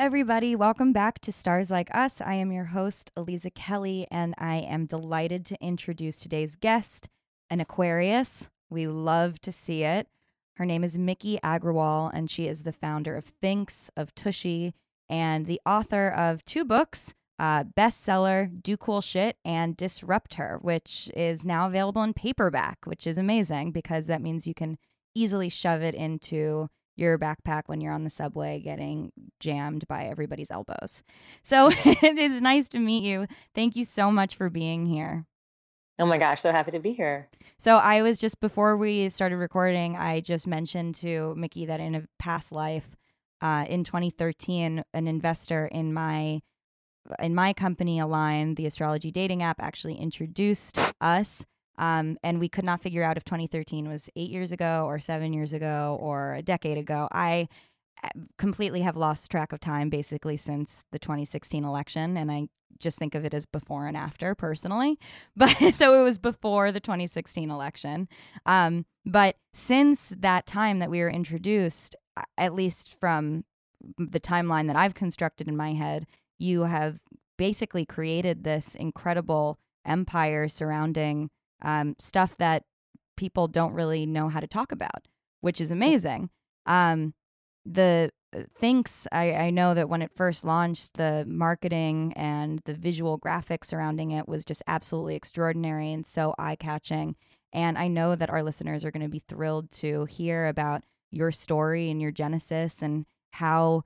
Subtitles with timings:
[0.00, 0.56] everybody.
[0.56, 2.22] Welcome back to Stars Like Us.
[2.22, 7.10] I am your host, Eliza Kelly, and I am delighted to introduce today's guest,
[7.50, 8.48] an Aquarius.
[8.70, 10.08] We love to see it.
[10.56, 14.72] Her name is Miki Agrawal, and she is the founder of Thinx, of Tushy,
[15.10, 21.10] and the author of two books uh, bestseller Do Cool Shit and Disrupt Her, which
[21.14, 24.78] is now available in paperback, which is amazing because that means you can
[25.14, 30.50] easily shove it into your backpack when you're on the subway getting jammed by everybody's
[30.50, 31.02] elbows.
[31.42, 33.26] So it's nice to meet you.
[33.54, 35.26] Thank you so much for being here.
[35.98, 37.28] Oh my gosh, so happy to be here.
[37.58, 41.94] So I was just before we started recording, I just mentioned to Miki that in
[41.94, 42.96] a past life,
[43.42, 46.40] uh, in 2013, an investor in my
[47.18, 51.44] in my company, Align, the astrology dating app, actually introduced us
[51.80, 55.32] um, and we could not figure out if 2013 was eight years ago or seven
[55.32, 57.08] years ago or a decade ago.
[57.10, 57.48] I
[58.04, 62.18] uh, completely have lost track of time basically since the 2016 election.
[62.18, 64.98] And I just think of it as before and after personally.
[65.36, 68.08] But so it was before the 2016 election.
[68.44, 71.96] Um, but since that time that we were introduced,
[72.36, 73.44] at least from
[73.96, 76.06] the timeline that I've constructed in my head,
[76.38, 77.00] you have
[77.38, 81.30] basically created this incredible empire surrounding
[81.62, 82.64] um, stuff that
[83.16, 85.06] people don't really know how to talk about,
[85.40, 86.30] which is amazing.
[86.66, 87.14] Um,
[87.64, 92.74] the uh, Thinx I, I know that when it first launched, the marketing and the
[92.74, 97.16] visual graphics surrounding it was just absolutely extraordinary and so eye catching.
[97.52, 101.32] And I know that our listeners are going to be thrilled to hear about your
[101.32, 103.82] story and your genesis and how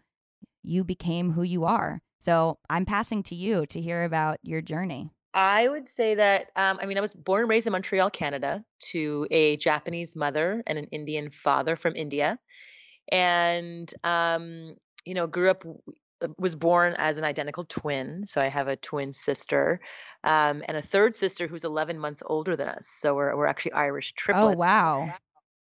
[0.62, 2.02] you became who you are.
[2.20, 5.10] So I'm passing to you to hear about your journey.
[5.34, 8.64] I would say that um, I mean I was born and raised in Montreal, Canada,
[8.90, 12.38] to a Japanese mother and an Indian father from India,
[13.10, 15.64] and um, you know grew up
[16.22, 18.24] uh, was born as an identical twin.
[18.26, 19.80] So I have a twin sister
[20.22, 22.86] um, and a third sister who's 11 months older than us.
[22.86, 24.54] So we're we're actually Irish oh, triplets.
[24.54, 25.14] Oh wow.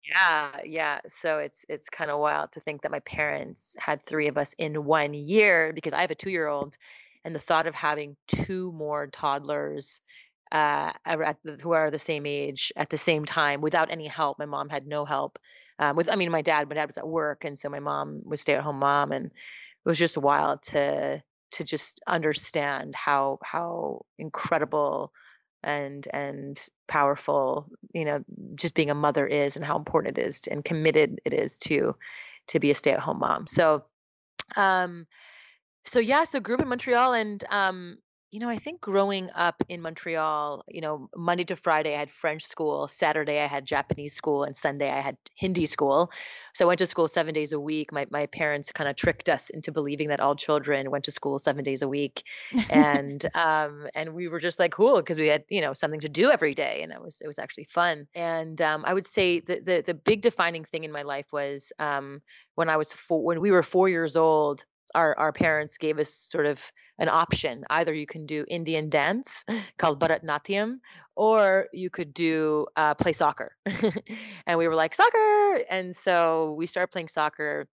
[0.04, 1.00] Yeah, yeah.
[1.08, 4.54] So it's it's kind of wild to think that my parents had three of us
[4.58, 6.76] in one year because I have a two year old
[7.24, 10.00] and the thought of having two more toddlers
[10.52, 14.38] uh, the, who are the same age at the same time without any help.
[14.38, 15.38] My mom had no help.
[15.78, 18.20] Um, with I mean, my dad, my dad was at work, and so my mom
[18.24, 19.32] was stay at home mom, and it
[19.84, 21.22] was just wild to
[21.52, 25.12] to just understand how how incredible
[25.62, 30.40] and and powerful you know just being a mother is and how important it is
[30.42, 31.96] to, and committed it is to
[32.48, 33.46] to be a stay at home mom.
[33.46, 33.84] So
[34.56, 35.06] um
[35.84, 37.98] so yeah, so grew up in Montreal and um
[38.30, 42.10] you know, I think growing up in Montreal, you know, Monday to Friday I had
[42.10, 46.10] French school, Saturday I had Japanese school, and Sunday I had Hindi school.
[46.54, 47.92] So I went to school seven days a week.
[47.92, 51.38] My my parents kind of tricked us into believing that all children went to school
[51.38, 52.26] seven days a week,
[52.70, 56.08] and um and we were just like cool because we had you know something to
[56.08, 58.06] do every day, and it was it was actually fun.
[58.14, 61.70] And um, I would say the, the the big defining thing in my life was
[61.78, 62.22] um
[62.54, 66.12] when I was four when we were four years old our our parents gave us
[66.12, 67.64] sort of an option.
[67.70, 69.44] Either you can do Indian dance
[69.78, 70.78] called Bharatnatyam,
[71.16, 73.56] or you could do uh, play soccer.
[74.46, 77.68] and we were like soccer, and so we started playing soccer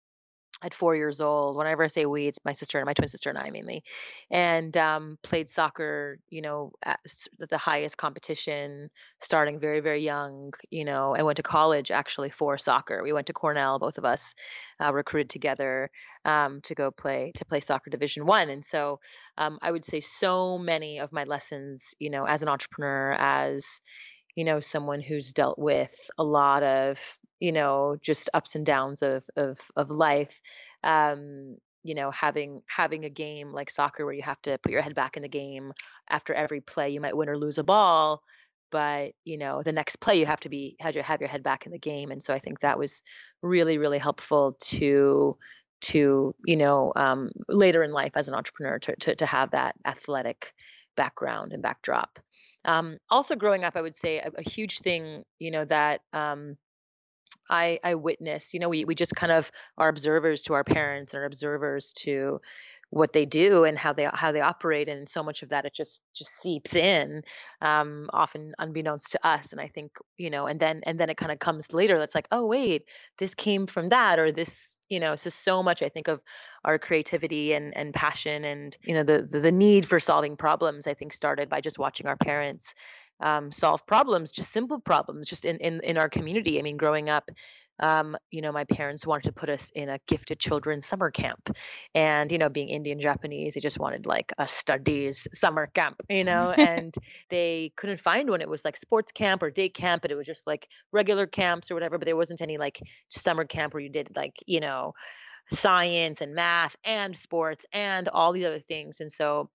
[0.63, 1.55] at four years old.
[1.57, 3.83] Whenever I say we, it's my sister and my twin sister and I mainly,
[4.31, 6.19] and um, played soccer.
[6.29, 6.99] You know, at
[7.37, 10.53] the highest competition, starting very very young.
[10.71, 13.03] You know, and went to college actually for soccer.
[13.03, 14.33] We went to Cornell, both of us,
[14.83, 15.89] uh, recruited together
[16.25, 18.49] um, to go play to play soccer Division One.
[18.49, 18.99] And so,
[19.37, 23.81] um, I would say so many of my lessons, you know, as an entrepreneur, as
[24.37, 29.01] you know someone who's dealt with a lot of you know just ups and downs
[29.01, 30.39] of of of life
[30.83, 34.81] um you know having having a game like soccer where you have to put your
[34.81, 35.73] head back in the game
[36.09, 38.21] after every play you might win or lose a ball
[38.71, 41.43] but you know the next play you have to be have your have your head
[41.43, 43.01] back in the game and so i think that was
[43.41, 45.35] really really helpful to
[45.79, 49.75] to you know um, later in life as an entrepreneur to, to, to have that
[49.85, 50.53] athletic
[50.95, 52.19] background and backdrop
[52.67, 56.57] um, also, growing up, I would say a, a huge thing, you know, that um,
[57.49, 61.13] I, I witness, you know, we, we just kind of are observers to our parents
[61.13, 62.39] and are observers to
[62.89, 65.73] what they do and how they how they operate and so much of that it
[65.73, 67.21] just just seeps in
[67.61, 71.17] um, often unbeknownst to us and i think you know and then and then it
[71.17, 72.83] kind of comes later that's like oh wait
[73.17, 76.21] this came from that or this you know so so much i think of
[76.63, 80.87] our creativity and and passion and you know the the, the need for solving problems
[80.87, 82.73] i think started by just watching our parents
[83.19, 86.59] um, solve problems, just simple problems, just in, in in our community.
[86.59, 87.29] I mean, growing up,
[87.79, 91.49] um, you know, my parents wanted to put us in a gifted children summer camp.
[91.93, 96.23] And, you know, being Indian Japanese, they just wanted like a studies summer camp, you
[96.23, 96.93] know, and
[97.29, 98.41] they couldn't find one.
[98.41, 101.69] It was like sports camp or day camp, but it was just like regular camps
[101.69, 101.97] or whatever.
[101.97, 104.93] But there wasn't any like summer camp where you did like, you know,
[105.49, 108.99] science and math and sports and all these other things.
[108.99, 109.49] And so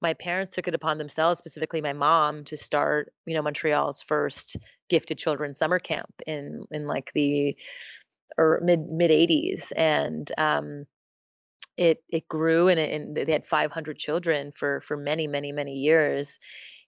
[0.00, 4.56] my parents took it upon themselves, specifically my mom, to start, you know, Montreal's first
[4.88, 7.56] gifted children summer camp in in like the
[8.36, 10.86] or mid mid 80s and um
[11.76, 15.74] it it grew and, it, and they had 500 children for for many many many
[15.74, 16.38] years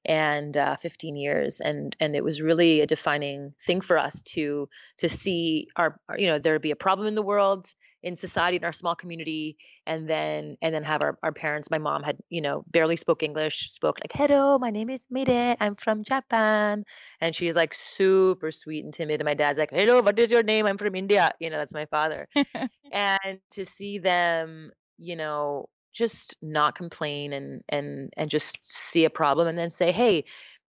[0.05, 1.61] and uh, 15 years.
[1.61, 4.69] And and it was really a defining thing for us to
[4.99, 7.67] to see our you know there would be a problem in the world
[8.03, 9.57] in society in our small community
[9.87, 11.71] and then and then have our, our parents.
[11.71, 15.57] My mom had you know barely spoke english spoke like hello my name is mide
[15.61, 16.85] i'm from japan.
[17.21, 19.21] And she's like super sweet and timid.
[19.21, 20.67] And my dad's like hello what is your name?
[20.67, 21.33] I'm from india.
[21.41, 22.29] You know that's my father.
[22.93, 29.11] And to see them you know just not complain and and and just see a
[29.11, 30.25] problem and then say hey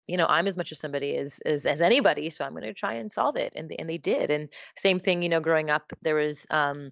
[0.08, 2.74] you know i'm as much as somebody as as, as anybody so i'm going to
[2.74, 3.54] try and solve it.
[3.56, 4.32] And they, and they did.
[4.32, 6.92] And same thing you know growing up there was um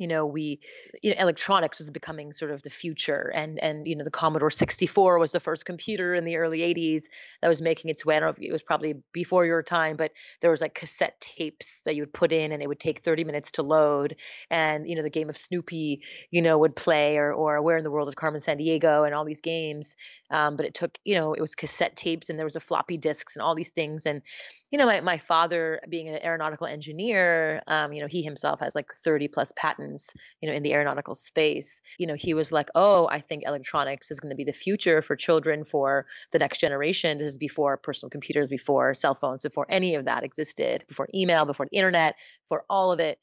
[0.00, 0.58] you know we
[1.02, 4.50] you know electronics was becoming sort of the future and and you know the commodore
[4.50, 7.04] 64 was the first computer in the early 80s
[7.42, 8.16] that was making its way.
[8.16, 11.20] I don't know if it was probably before your time but there was like cassette
[11.20, 14.16] tapes that you would put in and it would take 30 minutes to load
[14.50, 17.84] and you know the game of snoopy you know would play or or where in
[17.84, 19.96] the world is carmen sandiego and all these games.
[20.30, 22.96] Um, but it took you know it was cassette tapes and there was a floppy
[22.96, 24.22] disks and all these things and
[24.70, 28.74] you know my, my father being an aeronautical engineer um, you know he himself has
[28.74, 31.80] like 30 plus patents you know in the aeronautical space.
[31.98, 35.02] You know he was like oh i think electronics is going to be the future
[35.02, 37.18] for children for the next generation.
[37.18, 41.44] This is before personal computers before cell phones before any of that existed before email
[41.44, 42.16] before the internet
[42.48, 43.18] for all of it.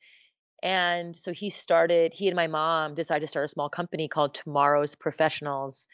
[0.63, 4.33] And so he started he and my mom decided to start a small company called
[4.33, 5.87] tomorrow's professionals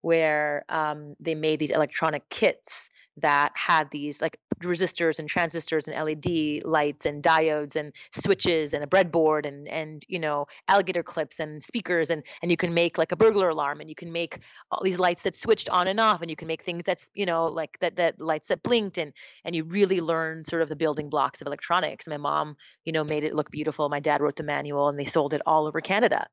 [0.00, 2.88] where um, they made these electronic kits
[3.20, 8.82] that had these like resistors and transistors and LED lights and diodes and switches and
[8.82, 12.98] a breadboard and and you know alligator clips and speakers and and you can make
[12.98, 16.00] like a burglar alarm and you can make all these lights that switched on and
[16.00, 18.98] off and you can make things that's you know like that that lights that blinked
[18.98, 19.12] and
[19.44, 22.08] and you really learn sort of the building blocks of electronics.
[22.08, 23.88] My mom you know made it look beautiful.
[23.88, 26.26] My dad wrote the manual and they sold it all over Canada.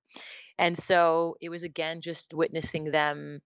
[0.58, 3.42] And so it was again just witnessing them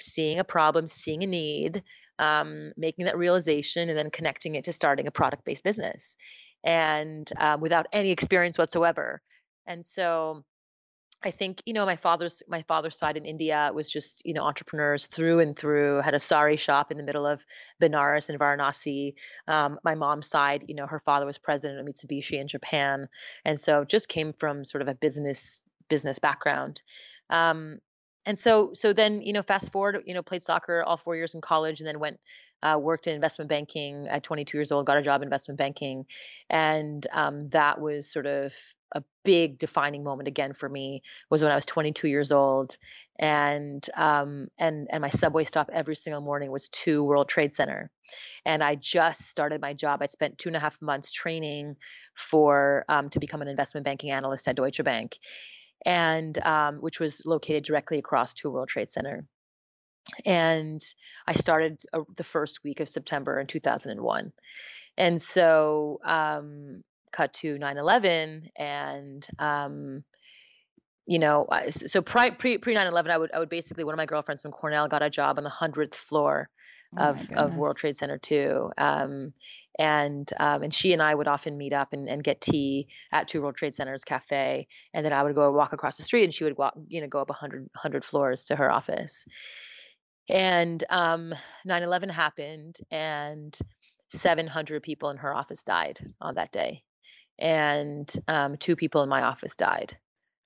[0.00, 1.82] seeing a problem, seeing a need,
[2.18, 6.16] um, making that realization, and then connecting it to starting a product based business
[6.62, 9.20] and um, without any experience whatsoever.
[9.66, 10.44] And so
[11.24, 14.42] I think you know my father's my father's side in India was just you know
[14.42, 16.02] entrepreneurs through and through.
[16.02, 17.44] Had a sari shop in the middle of
[17.80, 19.14] Benares and Varanasi.
[19.48, 23.08] Um, my mom's side, you know, her father was president of Mitsubishi in Japan,
[23.44, 26.82] and so just came from sort of a business business background.
[27.30, 27.78] Um,
[28.26, 31.34] and so so then you know fast forward you know played soccer all four years
[31.34, 32.18] in college and then went
[32.64, 36.06] uh, worked in investment banking at 22 years old got a job in investment banking.
[36.48, 38.54] And um, that was sort of
[38.92, 42.78] a big defining moment again for me was when I was 22 years old,
[43.18, 47.90] and um, and and my subway stop every single morning was to World Trade Center,
[48.44, 50.00] and I just started my job.
[50.00, 51.74] I spent two and a half months training
[52.14, 55.18] for um, to become an investment banking analyst at Deutsche Bank,
[55.84, 59.24] and um, which was located directly across to World Trade Center.
[60.24, 60.80] And
[61.26, 64.32] I started uh, the first week of September in 2001.
[64.96, 66.82] And so, um,
[67.14, 70.04] cut to 9 11, and um,
[71.06, 73.98] you know, so pre pre pre 9 11, I would I would basically one of
[73.98, 76.48] my girlfriends from Cornell got a job on the hundredth floor
[76.96, 78.70] oh of of World Trade Center too.
[78.78, 79.32] Um,
[79.78, 83.28] and um, and she and I would often meet up and, and get tea at
[83.28, 86.34] Two World Trade Center's cafe, and then I would go walk across the street, and
[86.34, 89.24] she would walk, you know, go up 100 100 floors to her office.
[90.28, 91.34] And um,
[91.66, 93.56] 9/11 happened, and
[94.10, 96.82] 700 people in her office died on that day,
[97.38, 99.96] and um, two people in my office died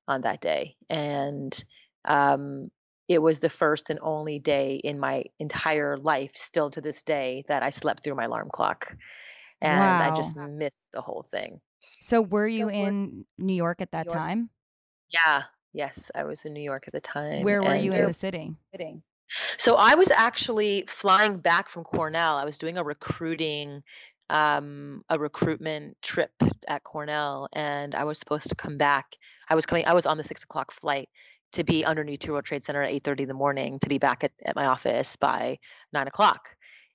[0.09, 1.65] on that day, and
[2.07, 2.71] um,
[3.09, 7.45] it was the first and only day in my entire life, still to this day,
[7.49, 8.95] that I slept through my alarm clock.
[9.61, 10.13] And wow.
[10.13, 11.61] I just missed the whole thing.
[12.01, 14.17] So, were you so in New York at that York?
[14.17, 14.51] time?
[15.11, 15.43] Yeah.
[15.73, 17.43] Yes, I was in New York at the time.
[17.43, 18.55] Where were you in the city?
[18.73, 19.03] Sitting.
[19.27, 22.37] So, I was actually flying back from Cornell.
[22.37, 23.83] I was doing a recruiting
[24.31, 26.33] um, a recruitment trip
[26.69, 29.17] at Cornell, and I was supposed to come back.
[29.49, 29.87] I was coming.
[29.87, 31.09] I was on the six o'clock flight
[31.53, 34.25] to be underneath Two World Trade Center at 8:30 in the morning to be back
[34.25, 35.59] at, at my office by
[35.93, 36.55] nine o'clock.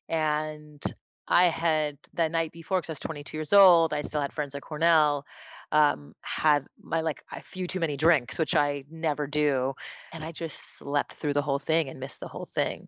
[0.10, 0.82] And
[1.28, 4.56] I had the night before, because I was 22 years old, I still had friends
[4.56, 5.26] at Cornell,
[5.72, 9.74] um, had my like a few too many drinks, which I never do.
[10.12, 12.88] And I just slept through the whole thing and missed the whole thing.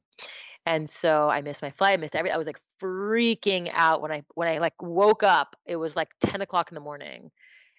[0.65, 4.11] And so I missed my flight, I missed every I was like freaking out when
[4.11, 7.31] I when I like woke up, it was like 10 o'clock in the morning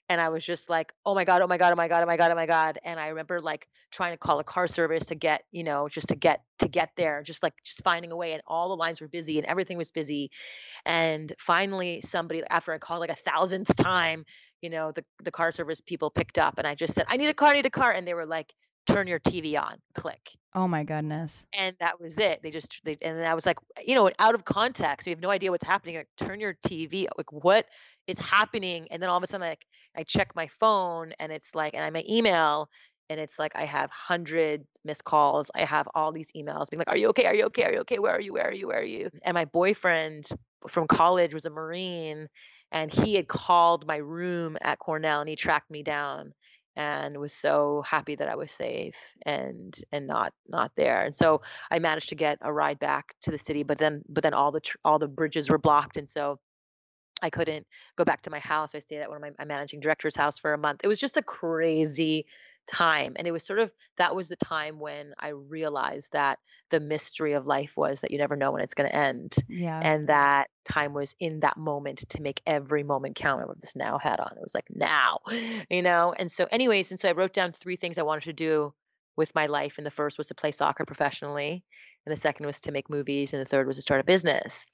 [0.08, 2.06] and I was just like, "Oh my god, oh my god, oh my god, oh
[2.06, 5.06] my god, oh my god." And I remember like trying to call a car service
[5.06, 8.16] to get, you know, just to get to get there, just like just finding a
[8.16, 10.30] way and all the lines were busy and everything was busy.
[10.84, 14.24] And finally somebody after I called like a thousandth time,
[14.62, 17.28] you know, the the car service people picked up and I just said, "I need
[17.28, 18.54] a car, I need a car." And they were like,
[18.86, 20.36] "Turn your TV on." Click.
[20.54, 21.44] Oh my goodness.
[21.52, 22.42] And that was it.
[22.42, 25.30] They just they and I was like, you know, out of context, we have no
[25.30, 25.96] idea what's happening.
[25.96, 27.06] Like, turn your TV.
[27.16, 27.66] Like, what
[28.06, 28.88] is happening?
[28.90, 31.84] And then all of a sudden, like, I check my phone, and it's like, and
[31.84, 32.68] I my email,
[33.10, 35.50] and it's like I have hundreds missed calls.
[35.54, 37.26] I have all these emails being like, "Are you okay?
[37.26, 37.64] Are you okay?
[37.64, 37.98] Are you okay?
[37.98, 38.32] Where are you?
[38.32, 38.68] Where are you?
[38.68, 40.26] Where are you?" And my boyfriend
[40.68, 42.28] from college was a Marine,
[42.72, 46.32] and he had called my room at Cornell, and he tracked me down
[46.76, 51.02] and was so happy that I was safe and and not not there.
[51.02, 54.22] And so I managed to get a ride back to the city, but then but
[54.22, 56.38] then all the tr- all the bridges were blocked, and so
[57.22, 57.66] I couldn't
[57.96, 58.74] go back to my house.
[58.74, 60.82] I stayed at one of my, my managing director's house for a month.
[60.84, 62.26] It was just a crazy
[62.66, 63.14] time.
[63.16, 66.38] And it was sort of that was the time when I realized that
[66.70, 69.34] the mystery of life was that you never know when it's going to end.
[69.48, 69.80] Yeah.
[69.82, 73.42] And that time was in that moment to make every moment count.
[73.42, 74.32] I this now hat on.
[74.36, 75.18] It was like now,
[75.70, 76.14] you know?
[76.16, 78.74] And so, anyways, and so I wrote down three things I wanted to do
[79.16, 79.78] with my life.
[79.78, 81.64] And the first was to play soccer professionally,
[82.04, 84.66] and the second was to make movies, and the third was to start a business.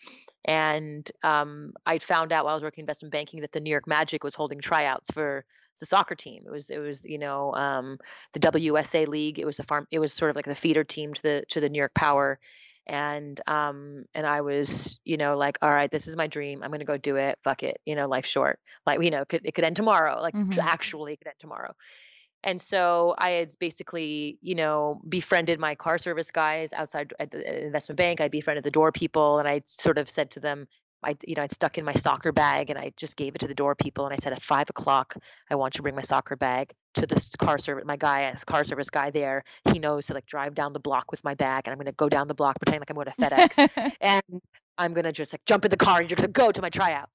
[0.45, 3.87] And um, I found out while I was working investment banking that the New York
[3.87, 5.45] Magic was holding tryouts for
[5.81, 6.45] the soccer team.
[6.47, 7.99] It was it was you know um,
[8.33, 9.39] the WSA league.
[9.39, 9.87] It was a farm.
[9.91, 12.39] It was sort of like the feeder team to the to the New York Power.
[12.85, 16.73] And um and I was you know like all right this is my dream I'm
[16.73, 19.43] gonna go do it fuck it you know life's short like you know it could
[19.47, 20.59] it could end tomorrow like Mhm.
[20.59, 21.75] actually it could end tomorrow
[22.45, 27.39] and so I had basically, you know, befriended my car service guys outside at the
[27.39, 28.21] uh, investment bank.
[28.21, 30.67] I befriended the door people, and I sort of said to them,
[31.05, 33.49] I, you know, I'd stuck in my soccer bag, and I just gave it to
[33.49, 35.17] the door people, and I said, at five o'clock,
[35.51, 37.85] I want you to bring my soccer bag to this car service.
[37.87, 41.11] My guy, this car service guy there, he knows to like drive down the block
[41.11, 43.13] with my bag, and I'm gonna go down the block pretending like I'm going to
[43.13, 44.43] FedEx, and
[44.79, 47.09] I'm gonna just like jump in the car, and you're gonna go to my tryout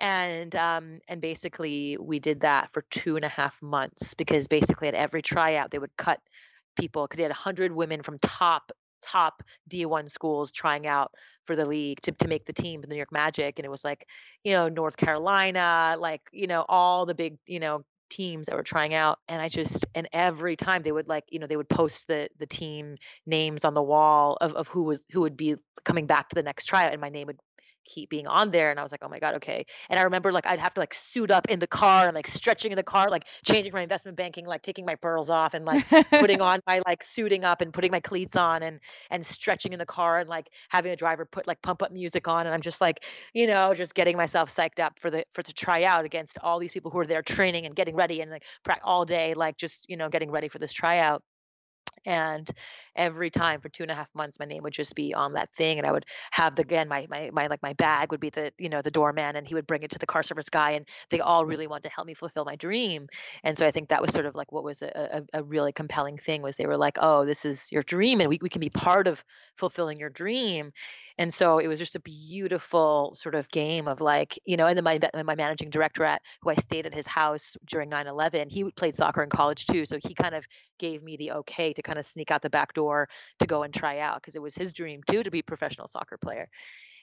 [0.00, 4.88] and um, and basically we did that for two and a half months because basically
[4.88, 6.20] at every tryout they would cut
[6.76, 8.72] people because they had 100 women from top
[9.04, 11.12] top D1 schools trying out
[11.44, 13.84] for the league to, to make the team the New York Magic and it was
[13.84, 14.08] like
[14.42, 18.62] you know North Carolina like you know all the big you know teams that were
[18.62, 21.68] trying out and I just and every time they would like you know they would
[21.68, 22.96] post the the team
[23.26, 26.42] names on the wall of, of who was who would be coming back to the
[26.42, 27.38] next tryout and my name would
[27.84, 30.32] keep being on there and I was like, "Oh my god, okay." And I remember
[30.32, 32.82] like I'd have to like suit up in the car and like stretching in the
[32.82, 36.60] car, like changing my investment banking, like taking my pearls off and like putting on
[36.66, 40.18] my like suiting up and putting my cleats on and and stretching in the car
[40.18, 43.04] and like having the driver put like pump up music on and I'm just like,
[43.32, 46.58] you know, just getting myself psyched up for the for to try out against all
[46.58, 48.44] these people who are there training and getting ready and like
[48.82, 51.22] all day like just, you know, getting ready for this tryout
[52.06, 52.50] and
[52.96, 55.50] every time for two and a half months my name would just be on that
[55.52, 58.30] thing and i would have the again my my, my like my bag would be
[58.30, 60.72] the you know the doorman and he would bring it to the car service guy
[60.72, 61.50] and they all mm-hmm.
[61.50, 63.06] really wanted to help me fulfill my dream
[63.42, 65.72] and so i think that was sort of like what was a, a, a really
[65.72, 68.60] compelling thing was they were like oh this is your dream and we, we can
[68.60, 69.24] be part of
[69.56, 70.72] fulfilling your dream
[71.18, 74.76] and so it was just a beautiful sort of game of like you know and
[74.76, 78.64] then my my managing director at who i stayed at his house during 9-11 he
[78.72, 80.46] played soccer in college too so he kind of
[80.78, 83.72] gave me the okay to kind of sneak out the back door to go and
[83.72, 86.48] try out because it was his dream too to be a professional soccer player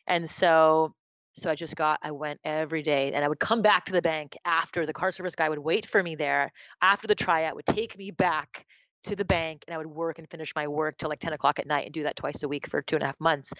[0.08, 0.94] and so
[1.34, 4.01] so I just got, I went every day and I would come back to the
[4.01, 6.51] bank after the car service guy would wait for me there
[6.82, 8.65] after the tryout, would take me back
[9.03, 11.60] to the bank and I would work and finish my work till like 10 o'clock
[11.60, 13.53] at night and do that twice a week for two and a half months.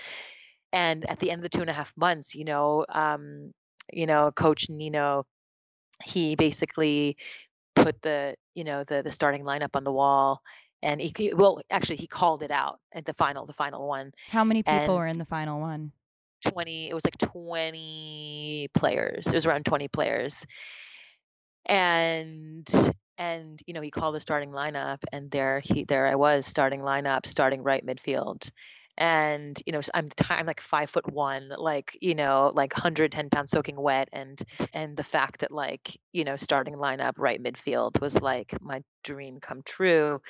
[0.74, 3.52] And at the end of the two and a half months, you know, um,
[3.92, 5.26] you know, Coach Nino,
[6.04, 7.18] he basically
[7.76, 10.42] put the, you know, the the starting lineup on the wall
[10.84, 14.44] and he well actually he called it out at the final the final one How
[14.44, 15.92] many people and were in the final one?
[16.48, 20.46] 20 it was like 20 players it was around 20 players
[21.68, 22.68] and
[23.18, 26.82] and you know he called the starting lineup and there he there i was starting
[26.82, 28.50] lineup starting right midfield
[29.02, 33.32] and you know i'm ti- i'm like five foot one like you know like 110
[33.32, 34.40] pounds soaking wet and
[34.74, 39.40] and the fact that like you know starting lineup right midfield was like my dream
[39.40, 40.22] come true.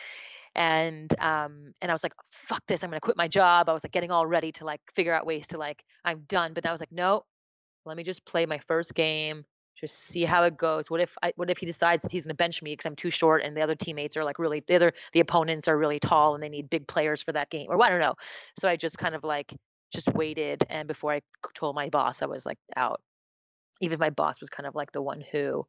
[0.55, 3.67] And um and I was like fuck this I'm gonna quit my job.
[3.67, 6.53] I was like getting all ready to like figure out ways to like I'm done.
[6.53, 7.23] But I was like no
[7.85, 9.43] let me just play my first game
[9.75, 10.89] just see how it goes.
[10.89, 12.95] What if I, what if he decides that he's going to bench me because I'm
[12.95, 15.99] too short and the other teammates are like really the other the opponents are really
[15.99, 18.15] tall and they need big players for that game or I don't know.
[18.59, 19.53] So I just kind of like
[19.93, 21.21] just waited and before I
[21.53, 23.01] told my boss I was like out.
[23.81, 25.65] Even my boss was kind of like the one who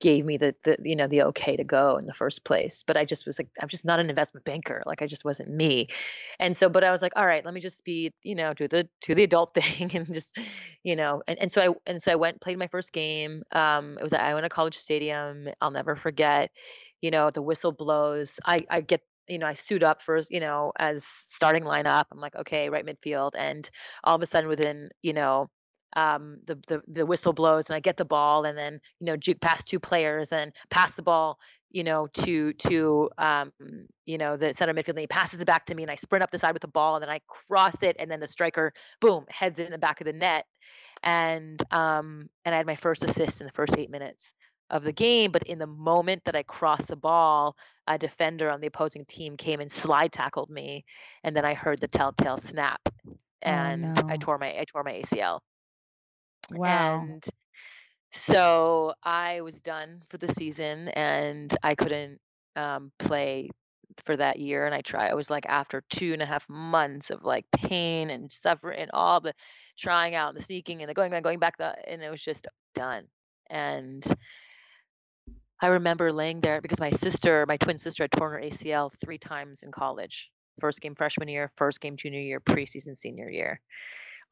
[0.00, 2.96] gave me the the you know the okay to go in the first place but
[2.96, 5.86] i just was like i'm just not an investment banker like i just wasn't me
[6.40, 8.66] and so but i was like all right let me just be you know do
[8.66, 10.36] the do the adult thing and just
[10.82, 13.96] you know and, and so i and so i went played my first game um
[13.98, 16.50] it was at iona college stadium i'll never forget
[17.00, 20.40] you know the whistle blows i i get you know, I suit up for, you
[20.40, 22.04] know, as starting lineup.
[22.10, 23.30] I'm like, okay, right midfield.
[23.36, 23.68] And
[24.04, 25.48] all of a sudden within, you know,
[25.94, 29.16] um, the, the the whistle blows and I get the ball and then you know
[29.16, 31.38] juke past two players and pass the ball
[31.70, 33.52] you know to to um,
[34.06, 36.22] you know the center midfield and he passes it back to me and I sprint
[36.22, 38.72] up the side with the ball and then I cross it and then the striker
[39.00, 40.46] boom heads it in the back of the net
[41.02, 44.34] and um, and I had my first assist in the first eight minutes
[44.70, 47.56] of the game but in the moment that I crossed the ball
[47.86, 50.84] a defender on the opposing team came and slide tackled me
[51.24, 54.12] and then I heard the telltale snap oh, and oh, no.
[54.12, 55.40] I tore my I tore my ACL
[56.58, 57.00] Wow.
[57.00, 57.24] And
[58.12, 62.20] so I was done for the season and I couldn't
[62.56, 63.50] um, play
[64.04, 64.66] for that year.
[64.66, 68.10] And I tried, I was like, after two and a half months of like pain
[68.10, 69.34] and suffering and all the
[69.78, 72.46] trying out, the sneaking and the going back, going back, the, and it was just
[72.74, 73.04] done.
[73.48, 74.04] And
[75.60, 79.18] I remember laying there because my sister, my twin sister, had torn her ACL three
[79.18, 80.30] times in college.
[80.60, 83.60] First game freshman year, first game junior year, preseason senior year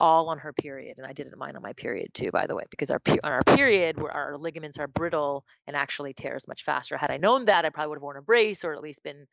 [0.00, 2.54] all on her period and i did it mine on my period too by the
[2.54, 6.64] way because our on our period where our ligaments are brittle and actually tears much
[6.64, 6.96] faster.
[6.96, 9.26] Had i known that i probably would have worn a brace or at least been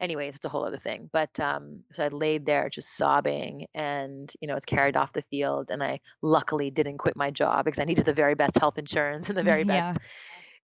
[0.00, 1.08] anyways it's a whole other thing.
[1.12, 5.22] But um so i laid there just sobbing and you know it's carried off the
[5.30, 8.78] field and i luckily didn't quit my job because i needed the very best health
[8.78, 9.80] insurance and the very yeah.
[9.80, 9.98] best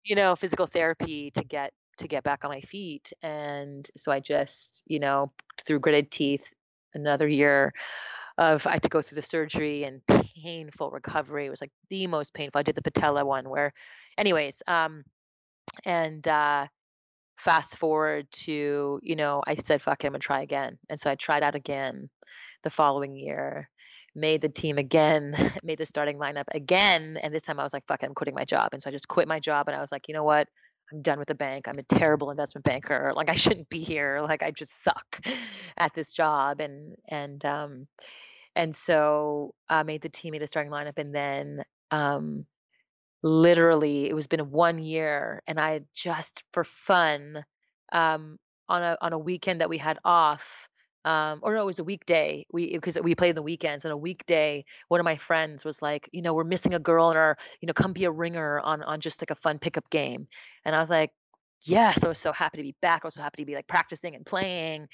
[0.05, 3.13] you know physical therapy to get to get back on my feet.
[3.23, 5.33] And so i just you know
[5.65, 6.53] through gritted teeth
[6.95, 7.73] another year
[8.39, 11.47] of I had to go through the surgery and painful recovery.
[11.47, 12.59] It was like the most painful.
[12.59, 13.73] I did the patella one where,
[14.19, 15.05] anyways, um,
[15.85, 16.67] and uh,
[17.39, 21.11] fast forward to you know I said fuck it, I'm gonna try again, and so
[21.11, 22.09] I tried out again
[22.63, 23.69] the following year.
[24.15, 27.87] Made the team again, made the starting lineup again, and this time I was like,
[27.87, 29.81] "Fuck it, I'm quitting my job." And so I just quit my job, and I
[29.81, 30.49] was like, "You know what?
[30.93, 31.69] I'm done with the bank.
[31.69, 33.13] I'm a terrible investment banker.
[33.15, 34.21] Like I shouldn't be here.
[34.23, 35.21] Like I just suck
[35.77, 36.61] at this job.
[36.61, 37.87] And and um
[38.55, 42.47] and so I made the team, made the starting lineup, and then um
[43.23, 47.45] literally it was been one year and I just for fun
[47.93, 50.69] um on a on a weekend that we had off
[51.07, 52.45] um, or no, it was a weekday.
[52.53, 53.85] We because we played in the weekends.
[53.85, 57.13] And a weekday, one of my friends was like, you know, we're missing a girl
[57.13, 59.89] in our, you know, come be a ringer on on just like a fun pickup
[59.89, 60.27] game.
[60.65, 61.13] And I was like,
[61.65, 63.05] yes, I was so happy to be back.
[63.05, 64.89] I was so happy to be like practicing and playing.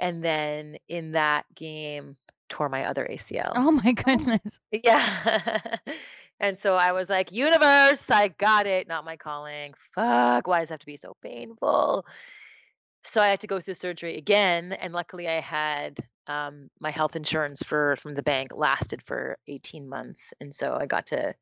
[0.00, 2.16] And then in that game,
[2.48, 3.52] tore my other ACL.
[3.54, 4.58] Oh my goodness.
[4.72, 5.76] Yeah.
[6.40, 8.88] and so I was like, universe, I got it.
[8.88, 9.74] Not my calling.
[9.94, 10.48] Fuck.
[10.48, 12.04] Why does it have to be so painful?
[13.06, 17.16] So I had to go through surgery again, and luckily I had um, my health
[17.16, 21.34] insurance for from the bank lasted for 18 months, and so I got to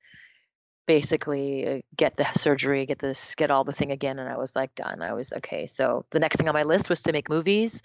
[0.87, 4.55] basically uh, get the surgery, get this, get all the thing again, and I was
[4.55, 5.03] like done.
[5.03, 5.67] I was okay.
[5.67, 7.83] So the next thing on my list was to make movies,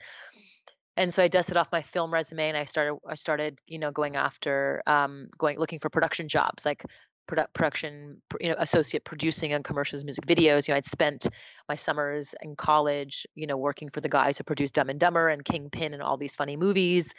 [0.99, 3.89] and so I dusted off my film resume and I started I started you know
[3.91, 6.83] going after um, going looking for production jobs like
[7.29, 10.67] produ- production, you know, associate producing on commercials, music videos.
[10.67, 11.27] You know, I'd spent
[11.67, 15.29] my summers in college, you know, working for the guys who produced Dumb and Dumber
[15.29, 17.13] and Kingpin and all these funny movies.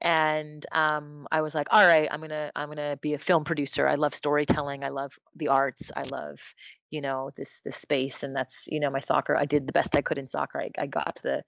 [0.00, 3.88] And um, I was like, all right, I'm gonna I'm gonna be a film producer.
[3.88, 4.84] I love storytelling.
[4.84, 5.90] I love the arts.
[5.96, 6.38] I love,
[6.90, 8.22] you know, this this space.
[8.22, 9.36] And that's you know my soccer.
[9.36, 10.60] I did the best I could in soccer.
[10.60, 11.44] I, I got to the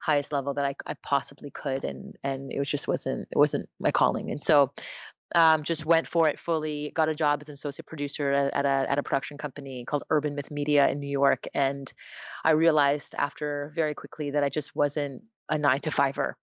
[0.00, 3.68] highest level that I, I possibly could and and it was just wasn't it wasn't
[3.78, 4.72] my calling and so
[5.34, 6.92] um, just went for it fully.
[6.94, 10.04] Got a job as an associate producer at, at, a at a production company called
[10.10, 11.92] Urban Myth Media in New York, and
[12.44, 16.36] I realized after very quickly that I just wasn't a nine to fiver.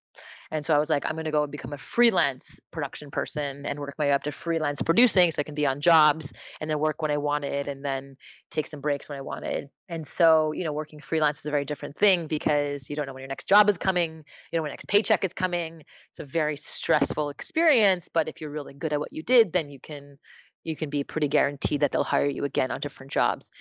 [0.52, 3.66] And so I was like, I'm going to go and become a freelance production person
[3.66, 6.70] and work my way up to freelance producing so I can be on jobs and
[6.70, 8.18] then work when I wanted and then
[8.50, 9.70] take some breaks when I wanted.
[9.90, 13.14] And so, you know, working freelance is a very different thing because you don't know
[13.14, 15.84] when your next job is coming, you know, when your next paycheck is coming.
[16.10, 19.70] It's a very stressful experience, but if you're really good at what you did, then
[19.70, 20.18] you can
[20.64, 23.52] you can be pretty guaranteed that they'll hire you again on different jobs.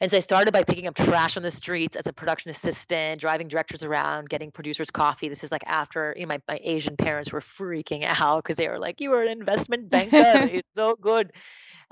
[0.00, 3.20] And so I started by picking up trash on the streets as a production assistant,
[3.20, 5.28] driving directors around, getting producers coffee.
[5.28, 8.68] This is like after you know, my, my Asian parents were freaking out because they
[8.68, 10.16] were like, You were an investment banker.
[10.50, 11.32] it's so good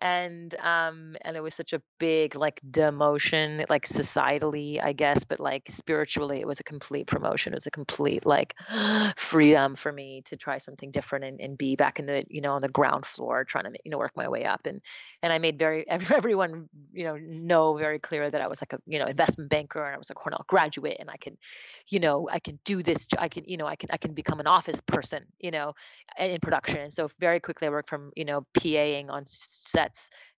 [0.00, 5.40] and um and it was such a big like demotion like societally i guess but
[5.40, 8.54] like spiritually it was a complete promotion it was a complete like
[9.16, 12.52] freedom for me to try something different and, and be back in the you know
[12.52, 14.80] on the ground floor trying to you know work my way up and
[15.22, 18.78] and i made very everyone you know know very clear that i was like a
[18.86, 21.36] you know investment banker and i was a cornell graduate and i can
[21.88, 24.38] you know i can do this i can you know i can i can become
[24.38, 25.74] an office person you know
[26.20, 29.87] in production and so very quickly i worked from you know paing on set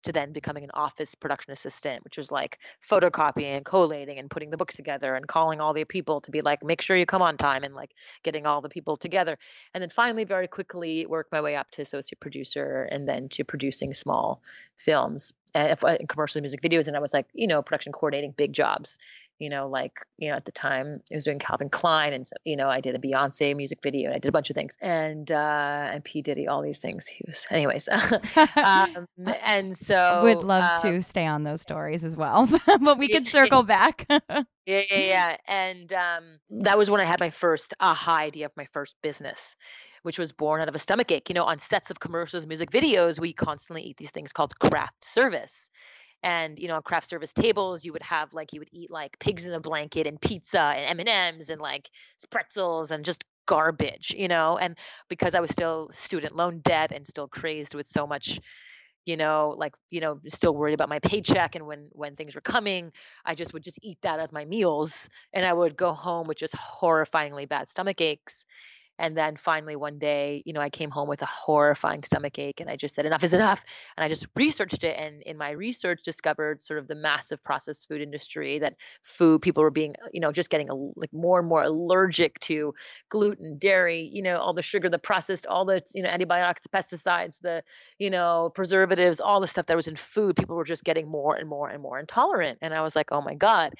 [0.03, 4.49] to then becoming an office production assistant, which was like photocopying and collating and putting
[4.49, 7.21] the books together and calling all the people to be like, make sure you come
[7.21, 7.91] on time and like
[8.23, 9.37] getting all the people together.
[9.73, 13.43] And then finally, very quickly, worked my way up to associate producer and then to
[13.43, 14.41] producing small
[14.75, 16.87] films and uh, commercial music videos.
[16.87, 18.97] And I was like, you know, production coordinating big jobs
[19.41, 22.35] you know, like, you know, at the time I was doing Calvin Klein and, so,
[22.45, 24.77] you know, I did a Beyonce music video and I did a bunch of things
[24.81, 27.07] and, uh, and P Diddy, all these things.
[27.07, 27.89] He was, anyways.
[28.63, 29.07] um,
[29.45, 30.21] and so.
[30.21, 32.47] Would love um, to stay on those stories as well,
[32.81, 34.05] but we could circle back.
[34.09, 35.37] yeah, yeah, yeah.
[35.47, 36.23] And um,
[36.61, 39.55] that was when I had my first aha idea of my first business
[40.03, 41.29] which was born out of a stomach ache.
[41.29, 45.05] You know, on sets of commercials, music videos, we constantly eat these things called craft
[45.05, 45.69] service
[46.23, 49.17] and you know on craft service tables you would have like you would eat like
[49.19, 51.89] pigs in a blanket and pizza and m&ms and like
[52.29, 54.57] pretzels and just garbage you know?
[54.57, 54.77] And
[55.09, 58.39] because i was still student loan debt and still crazed with so much
[59.05, 62.41] you know like you know still worried about my paycheck and when when things were
[62.41, 62.91] coming
[63.25, 66.37] i just would just eat that as my meals and i would go home with
[66.37, 68.45] just horrifyingly bad stomach aches
[69.01, 72.59] and then finally one day, you know, I came home with a horrifying stomach ache
[72.59, 73.63] and I just said, enough is enough.
[73.97, 74.95] And I just researched it.
[74.95, 79.63] And in my research, discovered sort of the massive processed food industry that food people
[79.63, 82.75] were being, you know, just getting a, like more and more allergic to
[83.09, 86.69] gluten, dairy, you know, all the sugar, the processed, all the, you know, antibiotics, the
[86.69, 87.63] pesticides, the,
[87.97, 90.35] you know, preservatives, all the stuff that was in food.
[90.35, 92.59] People were just getting more and more and more intolerant.
[92.61, 93.73] And I was like, oh my God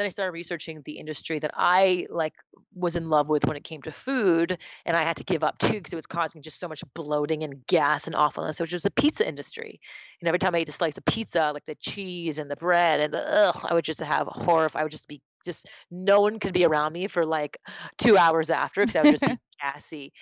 [0.00, 2.32] then I started researching the industry that I like
[2.74, 5.58] was in love with when it came to food, and I had to give up
[5.58, 8.84] too because it was causing just so much bloating and gas and awfulness, which was
[8.84, 9.78] the pizza industry.
[10.20, 13.00] And every time I ate a slice of pizza, like the cheese and the bread
[13.00, 14.70] and the ugh, I would just have horror.
[14.74, 17.58] I would just be just no one could be around me for like
[17.98, 20.12] two hours after because I would just be gassy.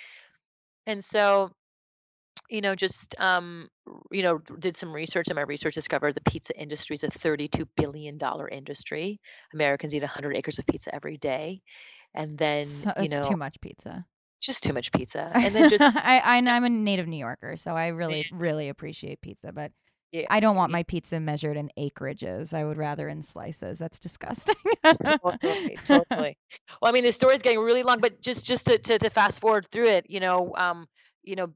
[0.86, 1.52] And so
[2.48, 3.68] you know, just um,
[4.10, 7.66] you know, did some research, and my research discovered the pizza industry is a $32
[7.76, 8.18] billion
[8.50, 9.20] industry.
[9.54, 11.62] Americans eat 100 acres of pizza every day,
[12.14, 14.04] and then so, you know, too much pizza.
[14.40, 17.74] Just too much pizza, and then just I, I I'm a native New Yorker, so
[17.74, 19.72] I really really appreciate pizza, but
[20.12, 20.24] yeah.
[20.30, 22.54] I don't want my pizza measured in acreages.
[22.54, 23.78] I would rather in slices.
[23.78, 24.54] That's disgusting.
[24.84, 26.38] totally, totally.
[26.80, 29.40] Well, I mean, the story's getting really long, but just just to, to, to fast
[29.40, 30.86] forward through it, you know, um,
[31.22, 31.52] you know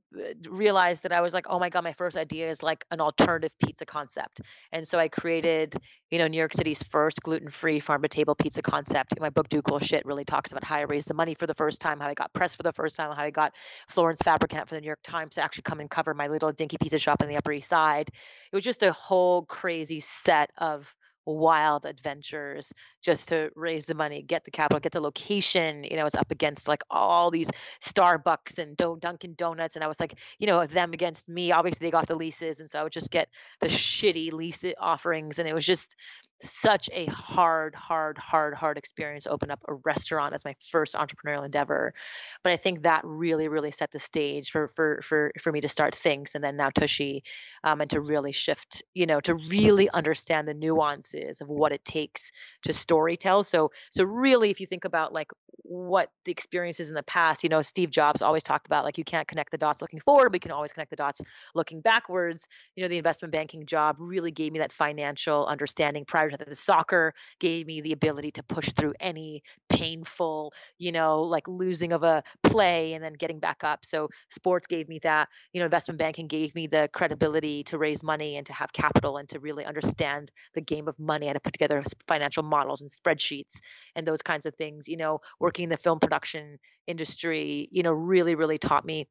[0.48, 3.52] realized that i was like oh my god my first idea is like an alternative
[3.64, 4.40] pizza concept.
[4.72, 5.74] And so i created
[6.10, 9.18] you know new york city's first gluten-free farm to table pizza concept.
[9.20, 11.54] My book do cool shit really talks about how i raised the money for the
[11.54, 13.54] first time how i got press for the first time how i got
[13.88, 16.76] florence fabricant for the new york times to actually come and cover my little dinky
[16.80, 18.08] pizza shop on the upper east side.
[18.08, 20.94] It was just a whole crazy set of
[21.26, 25.84] wild adventures just to raise the money, get the capital, get the location.
[25.84, 27.50] You know, I was up against like all these
[27.82, 31.52] Starbucks and Do- Dunkin' Donuts, and I was like, you know, them against me.
[31.52, 33.28] Obviously, they got the leases, and so I would just get
[33.60, 35.96] the shitty lease eh, offerings, and it was just
[36.42, 41.44] such a hard, hard, hard, hard experience open up a restaurant as my first entrepreneurial
[41.44, 41.94] endeavor.
[42.42, 45.68] But I think that really, really set the stage for for for for me to
[45.68, 47.22] start things and then now Tushy,
[47.64, 51.84] um, and to really shift, you know, to really understand the nuances of what it
[51.84, 52.30] takes
[52.64, 53.44] to storytell.
[53.44, 55.30] So so really, if you think about like
[55.62, 59.04] what the experiences in the past, you know, Steve Jobs always talked about like you
[59.04, 61.20] can't connect the dots looking forward, but you can always connect the dots
[61.54, 62.46] looking backwards.
[62.76, 66.54] You know, the investment banking job really gave me that financial understanding prior to the
[66.54, 72.02] soccer gave me the ability to push through any painful, you know, like losing of
[72.02, 73.84] a play and then getting back up.
[73.84, 75.28] So sports gave me that.
[75.52, 79.16] You know, investment banking gave me the credibility to raise money and to have capital
[79.16, 81.26] and to really understand the game of money.
[81.26, 83.60] Had to put together financial models and spreadsheets
[83.94, 84.88] and those kinds of things.
[84.88, 89.08] You know, working in the film production industry, you know, really, really taught me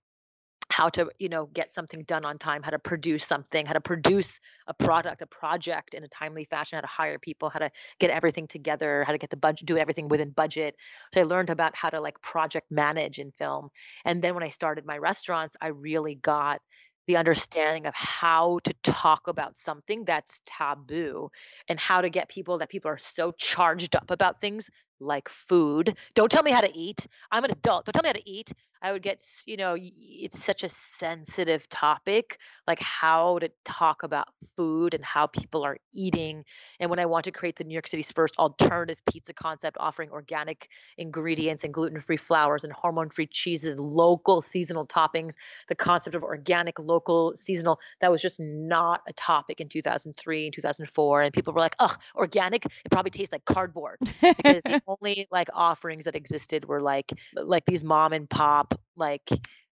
[0.70, 3.82] how to you know get something done on time how to produce something how to
[3.82, 7.70] produce a product a project in a timely fashion how to hire people how to
[8.00, 10.76] get everything together how to get the budget do everything within budget.
[11.14, 13.68] So i learned about how to like project manage in film.
[14.06, 16.62] And then when i started my restaurants i really got
[17.08, 21.30] the understanding of how to talk about something that's taboo
[21.68, 24.70] and how to get people that people are so charged up about things
[25.02, 25.98] like food.
[26.14, 27.08] Don't tell me how to eat.
[27.32, 27.86] I'm an adult.
[27.86, 28.54] Don't tell me how to eat.
[28.82, 34.30] I would get, you know, it's such a sensitive topic, like how to talk about
[34.58, 36.46] food and how people are eating.
[36.80, 40.10] And when I want to create the New York City's first alternative pizza concept offering
[40.10, 45.36] organic ingredients and gluten free flours and hormone free cheeses, local seasonal toppings,
[45.68, 50.54] the concept of organic, local, seasonal, that was just not a topic in 2003 and
[50.54, 51.22] 2004.
[51.22, 54.62] And people were like, ugh, organic, it probably tastes like cardboard because
[55.00, 59.30] only like offerings that existed were like like these mom and pop like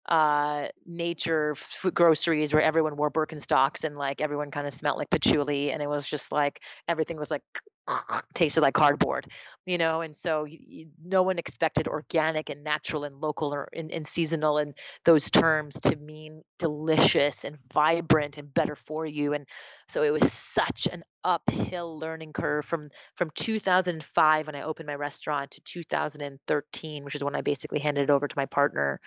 [0.07, 5.09] uh nature f- groceries where everyone wore Birkenstocks and like everyone kind of smelled like
[5.09, 7.43] patchouli and it was just like everything was like
[8.33, 9.27] tasted like cardboard
[9.65, 10.01] you know?
[10.01, 14.57] And so y y no one expected organic and natural and local or and seasonal
[14.57, 19.33] and those terms to mean delicious and vibrant and better for you.
[19.33, 19.47] And
[19.87, 24.95] so it was such an uphill learning curve from from 2005 when I opened my
[24.95, 28.99] restaurant to 2013 which is when I basically handed it over to my partner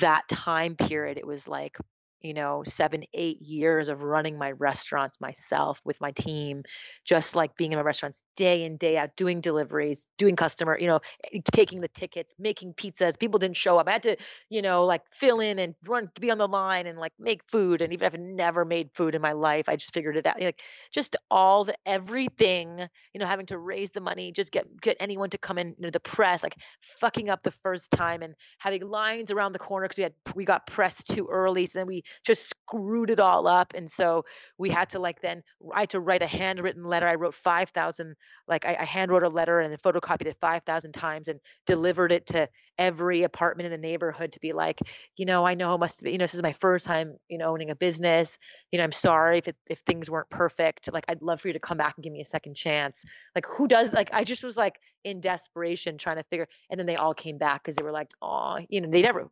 [0.00, 1.76] that time period, it was like,
[2.22, 6.62] you know, 7, 8 years of running my restaurants myself with my team,
[7.04, 10.86] just like being in my restaurants day in, day out, doing deliveries, doing customer, you
[10.86, 11.00] know,
[11.32, 13.18] eh, taking the tickets, making pizzas.
[13.18, 13.88] People didn't show up.
[13.88, 14.16] I had to,
[14.50, 17.82] you know, like fill in and run, be on the line and like make food.
[17.82, 20.40] And even if I've never made food in my life, I just figured it out.
[20.40, 22.80] Like just all the everything,
[23.14, 25.74] you know, having to raise the money, just get get anyone to come in, you
[25.78, 29.84] know, the press, like fucking up the first time and having lines around the corner
[29.86, 31.66] because we had we got pressed too early.
[31.66, 33.72] So then we just screwed it all up.
[33.74, 34.24] And so
[34.58, 35.42] we had to like then
[35.74, 37.06] I had to write a handwritten letter.
[37.06, 38.14] I wrote 5,000,
[38.48, 42.12] like I, I hand wrote a letter and then photocopied it 5,000 times and delivered
[42.12, 42.48] it to
[42.78, 44.80] every apartment in the neighborhood to be like,
[45.16, 47.38] you know, I know it must be, you know, this is my first time, you
[47.38, 48.38] know, owning a business.
[48.70, 50.92] You know, I'm sorry if it, if things weren't perfect.
[50.92, 53.04] Like, I'd love for you to come back and give me a second chance.
[53.34, 54.12] Like, who does like?
[54.12, 56.48] I just was like in desperation trying to figure.
[56.70, 59.28] And then they all came back because they were like, oh, you know, they never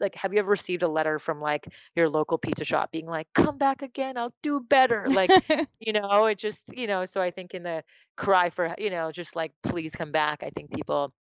[0.00, 3.26] like have you ever received a letter from like your local pizza shop being like
[3.34, 5.30] come back again i'll do better like
[5.80, 7.82] you know it just you know so i think in the
[8.16, 11.12] cry for you know just like please come back i think people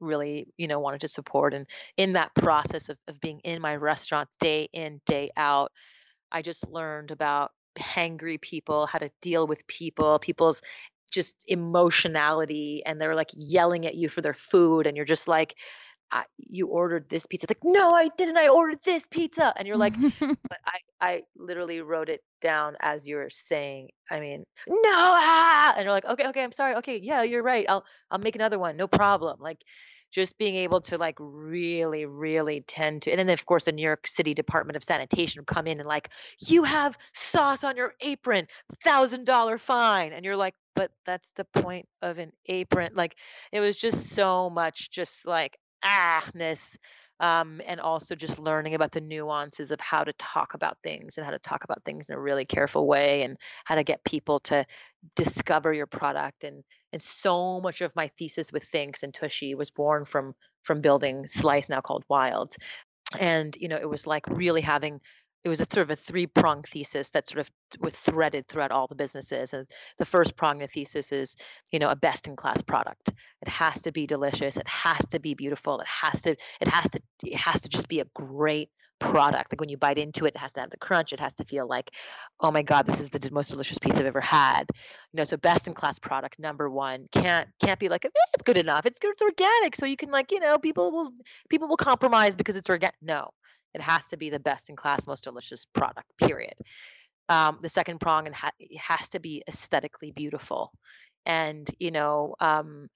[0.00, 1.66] really you know wanted to support and
[1.96, 5.72] in that process of, of being in my restaurants day in day out
[6.32, 10.62] i just learned about hangry people how to deal with people people's
[11.10, 15.56] just emotionality and they're like yelling at you for their food and you're just like
[16.38, 17.44] you ordered this pizza.
[17.44, 18.36] It's like, no, I didn't.
[18.36, 19.52] I ordered this pizza.
[19.56, 23.90] And you're like, but I, I literally wrote it down as you were saying.
[24.10, 25.74] I mean, no, ah!
[25.76, 26.76] and you're like, okay, okay, I'm sorry.
[26.76, 27.66] Okay, yeah, you're right.
[27.68, 28.76] I'll, I'll make another one.
[28.76, 29.36] No problem.
[29.40, 29.62] Like,
[30.12, 33.82] just being able to like really, really tend to, and then of course the New
[33.82, 37.92] York City Department of Sanitation would come in and like, you have sauce on your
[38.00, 38.46] apron,
[38.82, 42.92] thousand dollar fine, and you're like, but that's the point of an apron.
[42.94, 43.16] Like,
[43.52, 46.76] it was just so much, just like ahness
[47.20, 51.24] um, and also just learning about the nuances of how to talk about things and
[51.24, 54.40] how to talk about things in a really careful way and how to get people
[54.40, 54.64] to
[55.16, 59.70] discover your product and and so much of my thesis with Thinx and Tushy was
[59.70, 62.54] born from from building Slice now called Wild.
[63.18, 65.00] And you know it was like really having
[65.44, 67.50] it was a sort of a three prong thesis that sort of
[67.80, 69.66] was threaded throughout all the businesses and
[69.98, 71.36] the first prong of the thesis is
[71.72, 73.10] you know a best in class product.
[73.42, 76.90] It has to be delicious it has to be beautiful it has to it has
[76.90, 79.50] to it has to just be a great product.
[79.50, 81.44] Like when you bite into it it has to have the crunch it has to
[81.44, 81.90] feel like
[82.40, 84.64] oh my god this is the most delicious pizza i've ever had.
[85.12, 88.42] You know so best in class product number one can't can't be like "Eh, it's
[88.42, 91.12] good enough it's good it's organic so you can like you know people will
[91.48, 93.30] people will compromise because it's organic no
[93.74, 96.54] it has to be the best in class, most delicious product, period.
[97.28, 100.72] Um, the second prong, and ha- it has to be aesthetically beautiful.
[101.26, 102.88] And, you know, um,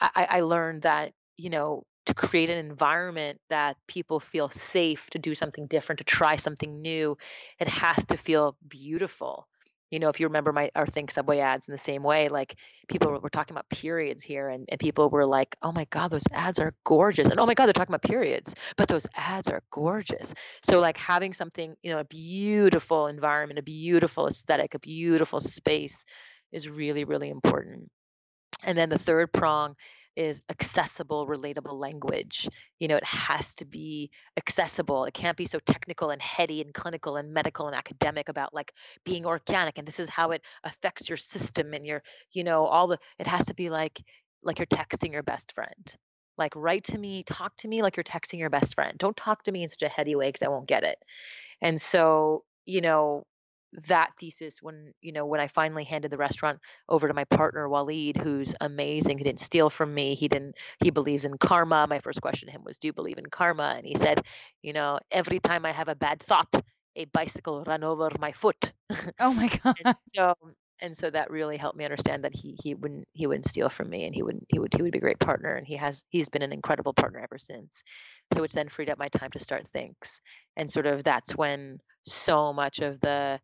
[0.00, 5.08] I, I I learned that, you know, to create an environment that people feel safe
[5.10, 7.16] to do something different, to try something new,
[7.60, 9.46] it has to feel beautiful.
[9.92, 12.56] You know, if you remember my our Thinx Subway ads in the same way, like
[12.88, 16.24] people were, talking about periods here, and, and people were like, "Oh my God, those
[16.32, 19.62] ads are gorgeous," and "Oh my God, they're talking about periods, but those ads are
[19.70, 25.40] gorgeous." So like having something, you know, a beautiful environment, a beautiful aesthetic, a beautiful
[25.40, 26.06] space
[26.52, 27.90] is really, really important.
[28.64, 29.76] And then the third prong
[30.16, 32.48] is accessible, relatable language.
[32.78, 35.04] You know, it has to be accessible.
[35.04, 38.72] It can't be so technical and heady and clinical and medical and academic about like
[39.04, 42.86] being organic and this is how it affects your system and your, you know, all
[42.88, 44.02] the it has to be like
[44.42, 45.96] like you're texting your best friend.
[46.38, 48.96] Like write to me, talk to me like you're texting your best friend.
[48.98, 50.96] Don't talk to me in such a heady way because I won't get it
[51.62, 53.24] And so, you know,
[53.88, 57.68] that thesis when you know when i finally handed the restaurant over to my partner
[57.68, 61.86] Waleed, who's amazing he didn't steal from me he didn't he believes in karma.
[61.88, 63.74] My first question to him was do you believe in karma?
[63.76, 64.20] And he said
[64.62, 66.54] you know every time i have a bad thought
[66.96, 68.72] a bicycle run over my foot.
[69.20, 70.34] Oh my god and so
[70.80, 73.88] and so that really helped me understand that he he wouldn't he wouldn't steal from
[73.88, 76.04] me and he wouldn't he would he would be a great partner and he has
[76.10, 77.82] he's been an incredible partner ever since.
[78.34, 80.20] So which then freed up my time to start Thinx
[80.56, 83.40] and sort of that's when so much of the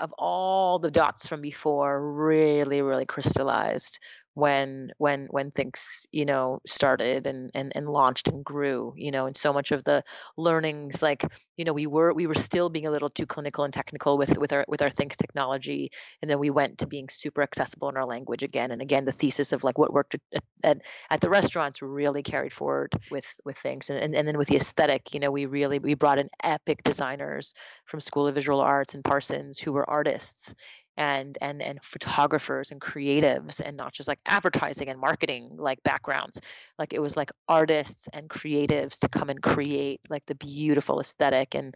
[0.00, 4.00] of all the dots from before really really crystallized
[4.38, 9.26] when when when Thinx you know started and and and launched and grew you know
[9.26, 10.04] and so much of the
[10.36, 11.24] learnings like
[11.56, 14.38] you know we were we were still being a little too clinical and technical with
[14.38, 15.90] with our with our Thinx technology
[16.22, 19.10] and then we went to being super accessible in our language again and again the
[19.10, 23.56] thesis of like what worked at at, at the restaurants really carried forward with with
[23.56, 26.30] Thinx and, and and then with the aesthetic you know we really we brought in
[26.44, 27.54] epic designers
[27.86, 30.54] from school of visual arts and parsons who were artists
[30.98, 36.40] and and and photographers and creatives and not just like advertising and marketing like backgrounds.
[36.78, 41.54] Like it was like artists and creatives to come and create like the beautiful aesthetic
[41.54, 41.74] and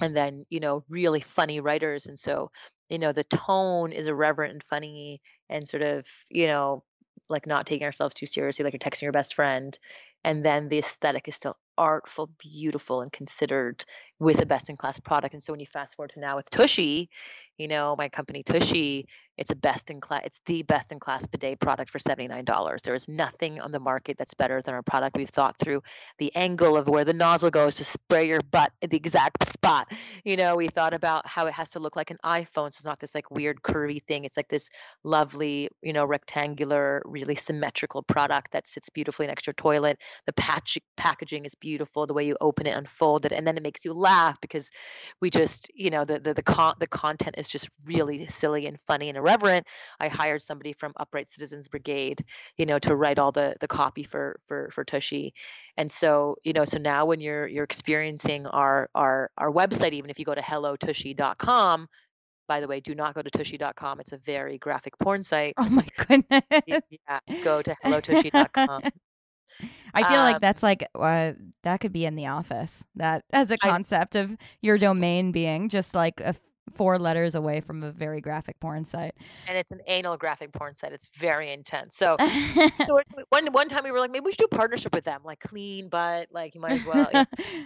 [0.00, 2.06] and then you know really funny writers.
[2.06, 2.50] And so
[2.88, 6.82] you know the tone is irreverent and funny and sort of you know
[7.28, 9.78] like not taking ourselves too seriously like you're texting your best friend.
[10.24, 13.84] And then the aesthetic is still artful beautiful and considered
[14.24, 16.48] with a best in class product and so when you fast forward to now with
[16.50, 17.10] tushy
[17.58, 19.06] you know my company tushy
[19.36, 22.94] it's a best in class it's the best in class bidet product for $79 there
[22.94, 25.16] is nothing on the market that's better than our product.
[25.16, 25.82] We've thought through
[26.18, 29.90] the angle of where the nozzle goes to spray your butt at the exact spot.
[30.24, 32.84] You know we thought about how it has to look like an iphone so it's
[32.84, 34.24] not this like weird curvy thing.
[34.24, 34.70] It's like this
[35.02, 40.00] lovely you know rectangular really symmetrical product that sits beautifully next to your toilet.
[40.26, 43.62] The patch packaging is beautiful the way you open it unfold it and then it
[43.62, 44.70] makes you laugh because
[45.20, 48.78] we just you know the the the, con- the content is just really silly and
[48.86, 49.66] funny and irreverent
[50.00, 52.24] i hired somebody from upright citizens brigade
[52.56, 55.34] you know to write all the the copy for for for tushy
[55.76, 60.10] and so you know so now when you're you're experiencing our our our website even
[60.10, 61.88] if you go to hellotushy.com
[62.46, 64.00] by the way, do not go to tushy.com.
[64.00, 65.54] It's a very graphic porn site.
[65.56, 66.42] Oh my goodness.
[66.66, 68.82] yeah, go to hellotushy.com.
[69.92, 72.84] I feel um, like that's like uh, that could be in the office.
[72.96, 76.34] That as a concept I, of your domain being just like a
[76.72, 79.14] four letters away from a very graphic porn site.
[79.46, 80.92] And it's an anal graphic porn site.
[80.92, 81.96] It's very intense.
[81.96, 82.16] So,
[82.86, 85.20] so one one time we were like, maybe we should do a partnership with them,
[85.24, 87.08] like clean butt, like you might as well.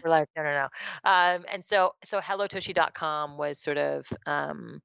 [0.05, 0.69] we're like, no, no, no.
[1.05, 4.81] Um, and so so hellotushy.com was sort of um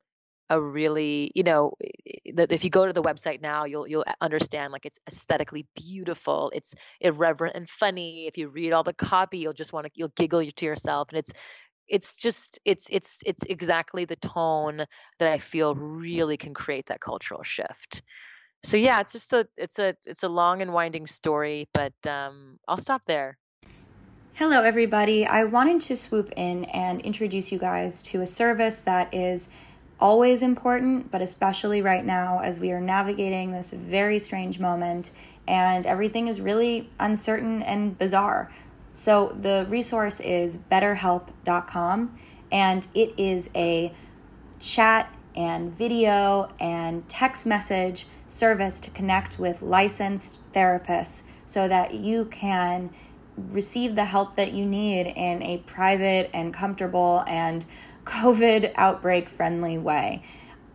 [0.49, 1.73] a really you know
[2.33, 6.51] that if you go to the website now you'll you'll understand like it's aesthetically beautiful
[6.53, 10.11] it's irreverent and funny if you read all the copy you'll just want to you'll
[10.17, 11.31] giggle to yourself and it's
[11.87, 14.85] it's just it's it's it's exactly the tone
[15.19, 18.01] that I feel really can create that cultural shift.
[18.63, 22.57] So yeah, it's just a it's a it's a long and winding story, but um,
[22.67, 23.37] I'll stop there.
[24.35, 25.25] Hello, everybody.
[25.25, 29.49] I wanted to swoop in and introduce you guys to a service that is
[29.99, 35.11] always important, but especially right now as we are navigating this very strange moment
[35.47, 38.49] and everything is really uncertain and bizarre.
[38.93, 42.17] So the resource is betterhelp.com
[42.51, 43.93] and it is a
[44.59, 52.25] chat and video and text message service to connect with licensed therapists so that you
[52.25, 52.89] can
[53.37, 57.65] receive the help that you need in a private and comfortable and
[58.05, 60.23] COVID outbreak friendly way.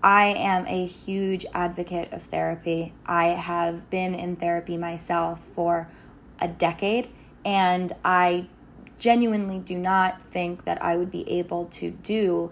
[0.02, 2.94] I am a huge advocate of therapy.
[3.04, 5.90] I have been in therapy myself for
[6.40, 7.08] a decade
[7.44, 8.46] and I
[8.98, 12.50] genuinely do not think that I would be able to do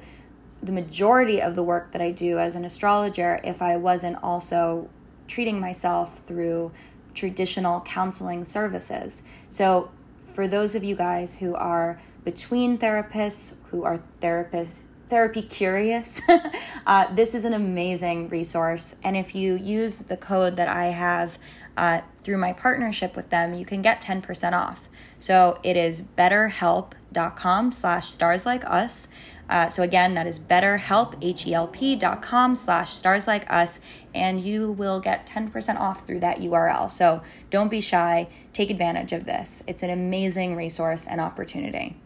[0.62, 4.88] the majority of the work that I do as an astrologer if I wasn't also
[5.28, 6.72] treating myself through
[7.14, 9.22] traditional counseling services.
[9.48, 9.90] So,
[10.36, 16.20] for those of you guys who are between therapists, who are therapist therapy curious,
[16.86, 18.96] uh, this is an amazing resource.
[19.02, 21.38] And if you use the code that I have
[21.74, 24.90] uh, through my partnership with them, you can get 10% off.
[25.18, 29.08] So it is betterhelp.com slash stars like us.
[29.48, 33.80] Uh, so again, that is betterhelp, H-E-L-P dot com slash stars like us,
[34.14, 36.90] and you will get 10% off through that URL.
[36.90, 38.28] So don't be shy.
[38.52, 39.62] Take advantage of this.
[39.66, 41.96] It's an amazing resource and opportunity.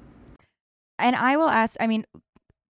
[0.99, 2.05] And I will ask, I mean,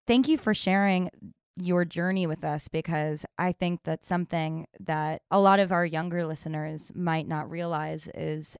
[0.07, 1.09] thank you for sharing
[1.57, 6.25] your journey with us because I think that something that a lot of our younger
[6.25, 8.57] listeners might not realize is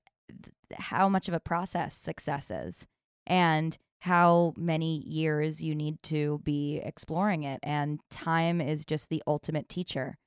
[0.76, 2.88] how much of a process success is.
[3.26, 7.60] And how many years you need to be exploring it.
[7.62, 10.18] And time is just the ultimate teacher.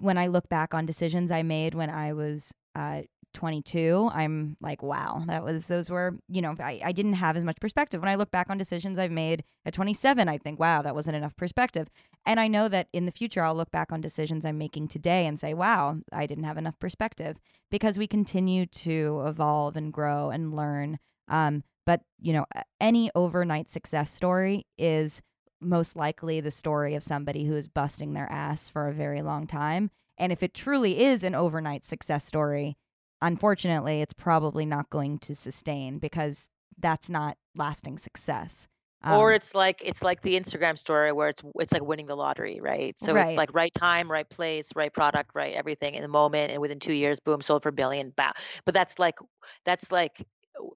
[0.00, 3.02] When I look back on decisions I made when I was uh,
[3.34, 7.44] 22, I'm like, wow, that was, those were, you know, I, I didn't have as
[7.44, 8.00] much perspective.
[8.00, 11.16] When I look back on decisions I've made at 27, I think, wow, that wasn't
[11.16, 11.88] enough perspective.
[12.26, 15.24] And I know that in the future, I'll look back on decisions I'm making today
[15.24, 17.38] and say, wow, I didn't have enough perspective
[17.70, 20.98] because we continue to evolve and grow and learn.
[21.28, 22.46] Um, but, you know,
[22.80, 25.20] any overnight success story is
[25.60, 29.48] most likely the story of somebody who is busting their ass for a very long
[29.48, 29.90] time.
[30.16, 32.76] And if it truly is an overnight success story,
[33.20, 38.68] unfortunately, it's probably not going to sustain because that's not lasting success.
[39.02, 42.14] Um, or it's like it's like the Instagram story where it's it's like winning the
[42.14, 42.96] lottery, right?
[43.00, 43.26] So right.
[43.26, 46.78] it's like right time, right place, right product, right everything in the moment, and within
[46.78, 48.10] two years, boom, sold for a billion.
[48.10, 48.30] Bow.
[48.64, 49.16] But that's like
[49.64, 50.24] that's like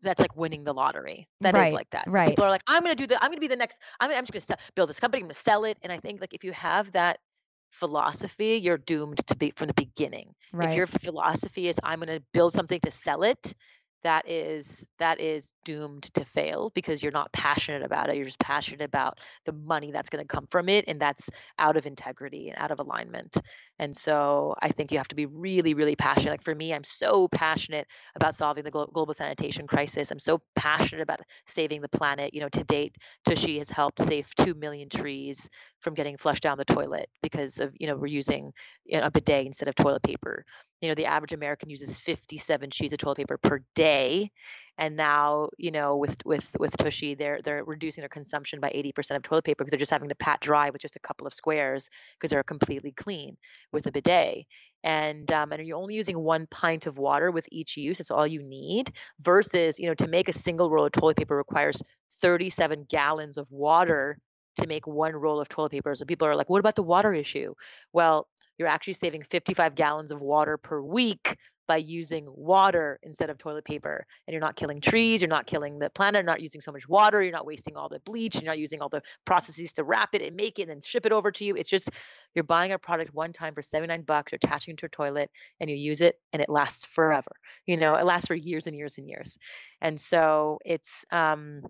[0.02, 1.28] that's like winning the lottery.
[1.40, 2.10] That right, is like that.
[2.10, 2.28] So right.
[2.28, 3.78] People are like, I'm gonna do the, I'm gonna be the next.
[4.00, 5.22] I'm, I'm just gonna sell, build this company.
[5.22, 5.78] I'm gonna sell it.
[5.82, 7.18] And I think like if you have that
[7.74, 10.34] philosophy, you're doomed to be from the beginning.
[10.52, 10.70] Right.
[10.70, 13.52] If your philosophy is I'm going to build something to sell it,
[14.04, 18.38] that is that is doomed to fail because you're not passionate about it you're just
[18.38, 22.48] passionate about the money that's going to come from it and that's out of integrity
[22.48, 23.36] and out of alignment.
[23.78, 26.30] And so i think you have to be really really passionate.
[26.32, 30.10] Like for me i'm so passionate about solving the global sanitation crisis.
[30.10, 32.34] I'm so passionate about saving the planet.
[32.34, 35.48] You know to date tushy has helped save 2 million trees
[35.80, 38.52] from getting flushed down the toilet because of you know we're using
[38.84, 40.44] you know, a bidet instead of toilet paper
[40.84, 44.30] you know the average american uses 57 sheets of toilet paper per day
[44.76, 49.16] and now you know with with with tushy they're they're reducing their consumption by 80%
[49.16, 51.32] of toilet paper because they're just having to pat dry with just a couple of
[51.32, 53.38] squares because they're completely clean
[53.72, 54.44] with a bidet
[54.82, 58.26] and um, and you're only using one pint of water with each use it's all
[58.26, 61.80] you need versus you know to make a single roll of toilet paper requires
[62.20, 64.18] 37 gallons of water
[64.56, 65.94] to make one roll of toilet paper.
[65.94, 67.54] So people are like, what about the water issue?
[67.92, 68.28] Well,
[68.58, 71.36] you're actually saving 55 gallons of water per week
[71.66, 74.06] by using water instead of toilet paper.
[74.26, 76.88] And you're not killing trees, you're not killing the planet, you're not using so much
[76.88, 80.10] water, you're not wasting all the bleach, you're not using all the processes to wrap
[80.14, 81.56] it and make it and ship it over to you.
[81.56, 81.90] It's just
[82.34, 85.30] you're buying a product one time for 79 bucks, you're attaching it to a toilet
[85.60, 87.32] and you use it and it lasts forever.
[87.66, 89.38] You know, it lasts for years and years and years.
[89.80, 91.62] And so it's um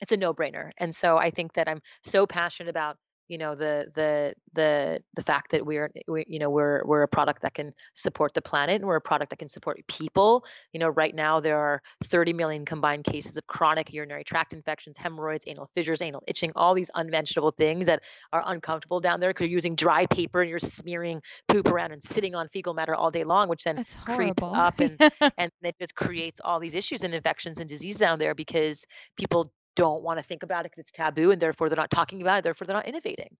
[0.00, 0.70] it's a no-brainer.
[0.78, 2.98] And so I think that I'm so passionate about
[3.28, 7.08] you know the the the the fact that we're we, you know we're we're a
[7.08, 10.44] product that can support the planet and we're a product that can support people.
[10.72, 14.96] You know right now there are 30 million combined cases of chronic urinary tract infections
[14.96, 18.02] hemorrhoids anal fissures anal itching all these unmentionable things that
[18.32, 22.02] are uncomfortable down there because you're using dry paper and you're smearing poop around and
[22.02, 24.98] sitting on fecal matter all day long which then creeps up and
[25.38, 28.84] and it just creates all these issues and infections and disease down there because
[29.16, 32.20] people don't want to think about it because it's taboo and therefore they're not talking
[32.20, 33.36] about it therefore they're not innovating.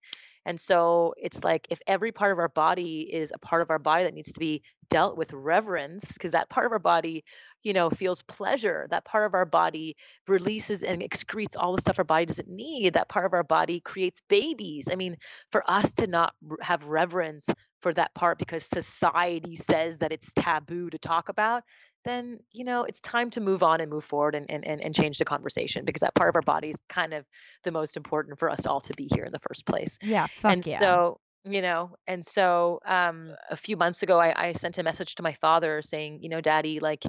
[0.46, 3.80] And so it's like if every part of our body is a part of our
[3.80, 7.24] body that needs to be dealt with reverence because that part of our body
[7.64, 9.96] you know feels pleasure that part of our body
[10.28, 13.80] releases and excretes all the stuff our body doesn't need that part of our body
[13.80, 14.88] creates babies.
[14.90, 15.16] I mean
[15.50, 16.32] for us to not
[16.62, 17.48] have reverence
[17.82, 21.64] for that part because society says that it's taboo to talk about
[22.08, 25.18] then you know it's time to move on and move forward and, and, and, change
[25.18, 27.24] the conversation because that part of our body is kind of
[27.64, 30.66] the most important for us all to be here in the first place yeah and
[30.66, 30.80] yeah.
[30.80, 35.14] so you know and so um, a few months ago I, I sent a message
[35.16, 37.04] to my father saying you know daddy like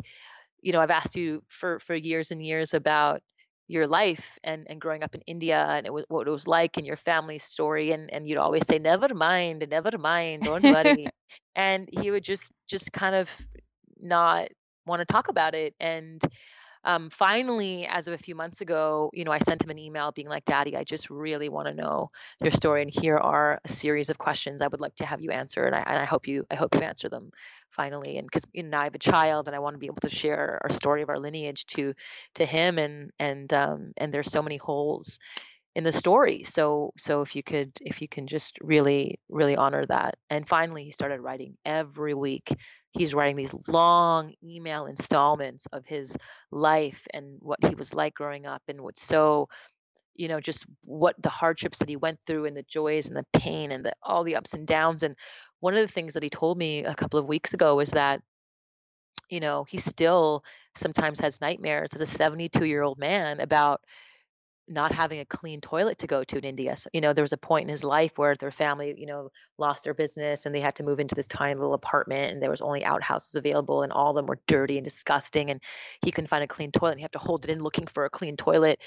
[0.62, 3.22] you know i've asked you for for years and years about
[3.70, 6.78] your life and, and growing up in India and it was, what it was like
[6.78, 11.08] and your family's story and, and you'd always say never mind never mind don't worry
[11.56, 13.30] and he would just just kind of
[14.02, 14.48] not
[14.90, 15.76] want to talk about it.
[15.80, 16.22] And
[16.86, 20.12] um, finally, as of a few months ago, you know, I sent him an email
[20.12, 22.12] being like, Daddy, I just really want to know
[22.42, 22.82] your story.
[22.82, 25.66] And here are a series of questions I would like to have you answer.
[25.66, 27.32] And I, and I hope you, I hope you answer them
[27.70, 28.18] finally.
[28.18, 30.10] And because you know, I have a child and I want to be able to
[30.10, 31.94] share our story of our lineage to,
[32.36, 32.80] to him.
[32.80, 35.20] And, and, um, and there's so many holes
[35.76, 39.86] in the story so so if you could if you can just really really honor
[39.86, 40.16] that.
[40.30, 42.52] And finally he started writing every week.
[42.92, 46.18] He's writing these long email installments of his
[46.52, 49.48] life and what he was like growing up and what's so
[50.16, 53.26] you know just what the hardships that he went through and the joys and the
[53.40, 55.02] pain and the, all the ups and downs.
[55.04, 55.16] And
[55.62, 58.22] one of the things that he told me a couple of weeks ago was that
[59.30, 60.44] you know he still
[60.76, 63.82] sometimes has nightmares as a 72 year old man about
[64.70, 66.78] not having a clean toilet to go to in India.
[66.78, 69.30] So, you know, there was a point in his life where their family, you know,
[69.58, 72.50] lost their business and they had to move into this tiny little apartment and there
[72.50, 75.62] was only outhouses available and all of them were dirty and disgusting and
[76.02, 78.06] he couldn't find a clean toilet and he had to hold it in looking for
[78.06, 78.80] a clean toilet.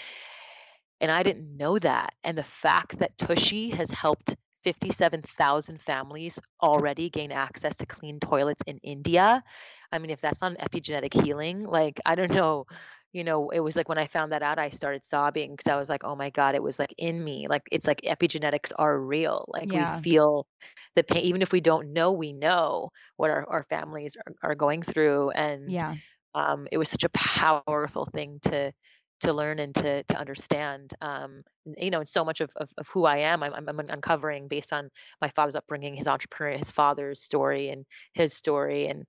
[1.01, 2.15] And I didn't know that.
[2.23, 8.63] And the fact that Tushy has helped 57,000 families already gain access to clean toilets
[8.67, 9.43] in India.
[9.91, 12.67] I mean, if that's not an epigenetic healing, like, I don't know.
[13.13, 15.77] You know, it was like when I found that out, I started sobbing because I
[15.77, 17.47] was like, oh my God, it was like in me.
[17.47, 19.45] Like, it's like epigenetics are real.
[19.49, 19.75] Like, Yeah.
[19.75, 20.47] we feel
[20.95, 24.55] the pain, even if we don't know, we know what our, our families are, are
[24.55, 25.31] going through.
[25.31, 25.97] And Yeah.
[26.35, 28.73] um, it was such a powerful thing to
[29.21, 30.93] to learn and to to understand.
[31.01, 31.43] Um,
[31.79, 34.49] you know, and so much of, of, of who I am, I'm, I'm I'm uncovering
[34.49, 34.91] based on
[35.21, 39.05] my father's upbringing, his entrepreneur, his father's story, and his story, and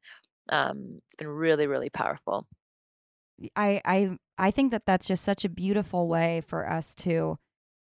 [0.50, 2.48] um, it's been really, really powerful.
[3.56, 7.38] I I I think that that's just such a beautiful way for us to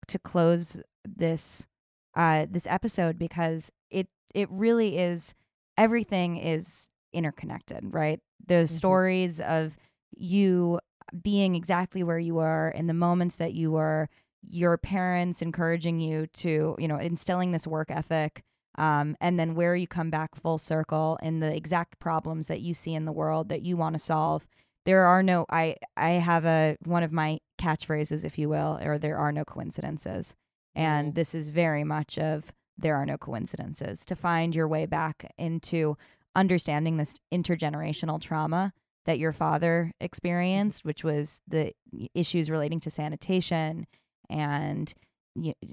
[0.08, 1.66] to close this
[2.14, 5.34] uh this episode because it it really is
[5.76, 8.20] everything is interconnected, right?
[8.46, 9.76] The hmm stories of
[10.16, 10.80] you
[11.22, 14.08] being exactly where you were in the moments that you were,
[14.42, 18.42] your parents encouraging you to, you know, instilling this work ethic,
[18.78, 22.72] um, and then where you come back full circle in the exact problems that you
[22.74, 24.48] see in the world that you want to solve
[24.84, 28.98] there are no i i have a one of my catchphrases if you will or
[28.98, 30.34] there are no coincidences.
[30.74, 34.04] And Mm, this is very much of there are no coincidences.
[34.06, 35.96] To find your way back into
[36.34, 38.72] understanding this intergenerational trauma
[39.04, 40.04] that your father mhm.
[40.04, 41.72] experienced which was the
[42.14, 43.86] issues relating to sanitation
[44.30, 44.94] and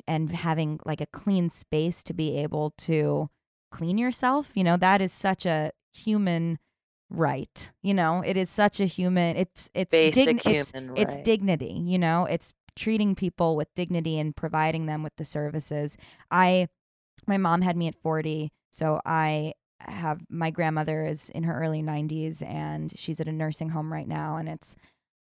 [0.07, 3.29] and having like a clean space to be able to
[3.71, 6.59] clean yourself you know that is such a human
[7.09, 11.15] right you know it is such a human it's it's Basic dig it's human it's
[11.15, 11.23] right.
[11.23, 15.97] dignity you know it's treating people with dignity and providing them with the services
[16.29, 16.67] i
[17.27, 21.81] my mom had me at 40 so i have my grandmother is in her early
[21.81, 24.75] 90s and she's at a nursing home right now and it's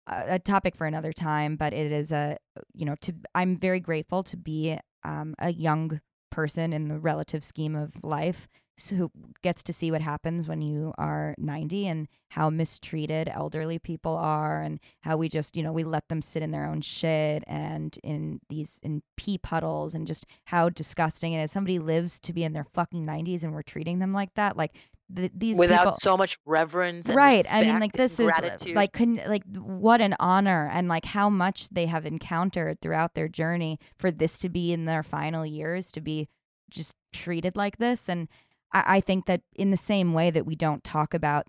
[0.06, 2.36] a, a topic for another time but it is a
[2.72, 7.44] you know to i'm very grateful to be um, a young person in the relative
[7.44, 9.10] scheme of life so who
[9.42, 14.60] gets to see what happens when you are 90 and how mistreated elderly people are
[14.60, 17.98] and how we just you know we let them sit in their own shit and
[18.02, 22.42] in these in pee puddles and just how disgusting it is somebody lives to be
[22.42, 24.74] in their fucking 90s and we're treating them like that like
[25.14, 27.46] th- these Without people so much reverence and Right.
[27.50, 28.74] I mean, like this is uh, gratitude.
[28.74, 33.28] like couldn't like what an honor and like how much they have encountered throughout their
[33.28, 36.28] journey for this to be in their final years to be
[36.70, 38.08] just treated like this.
[38.08, 38.28] And
[38.72, 41.46] I, I think that in the same way that we don't talk about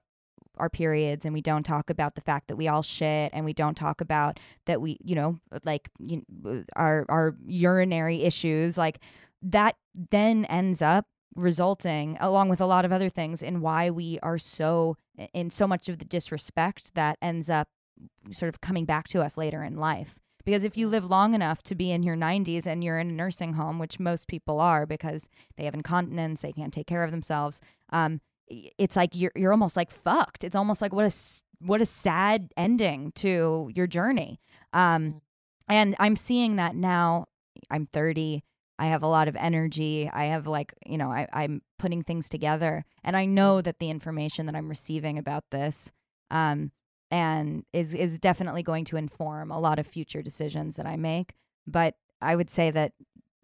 [0.58, 3.54] our periods and we don't talk about the fact that we all shit and we
[3.54, 9.00] don't talk about that we you know like you, uh, our our urinary issues like
[9.42, 11.06] that then ends up
[11.36, 14.96] resulting along with a lot of other things in why we are so
[15.34, 17.68] in so much of the disrespect that ends up
[18.32, 21.34] sort of coming back to us later in life because if you Mm, live long
[21.34, 24.60] enough to be in your 90s and you're in a nursing home which most people
[24.62, 27.60] are because they have incontinence they can't take care of themselves
[27.92, 31.14] um, it's like you're you're almost like fucked it's almost like what a
[31.60, 34.40] what a sad ending to your journey
[34.74, 35.22] um, mm,
[35.68, 37.26] and I'm seeing that now.
[37.72, 38.44] I'm 30.
[38.78, 40.10] I have a lot of energy.
[40.12, 42.86] I have like, you know, I, I'm putting things together.
[43.04, 43.30] And I mm.
[43.30, 45.92] know that the information that I'm receiving about this
[46.32, 46.72] um
[47.12, 51.34] and is is definitely going to inform a lot of future decisions that I make.
[51.68, 52.94] But I would say that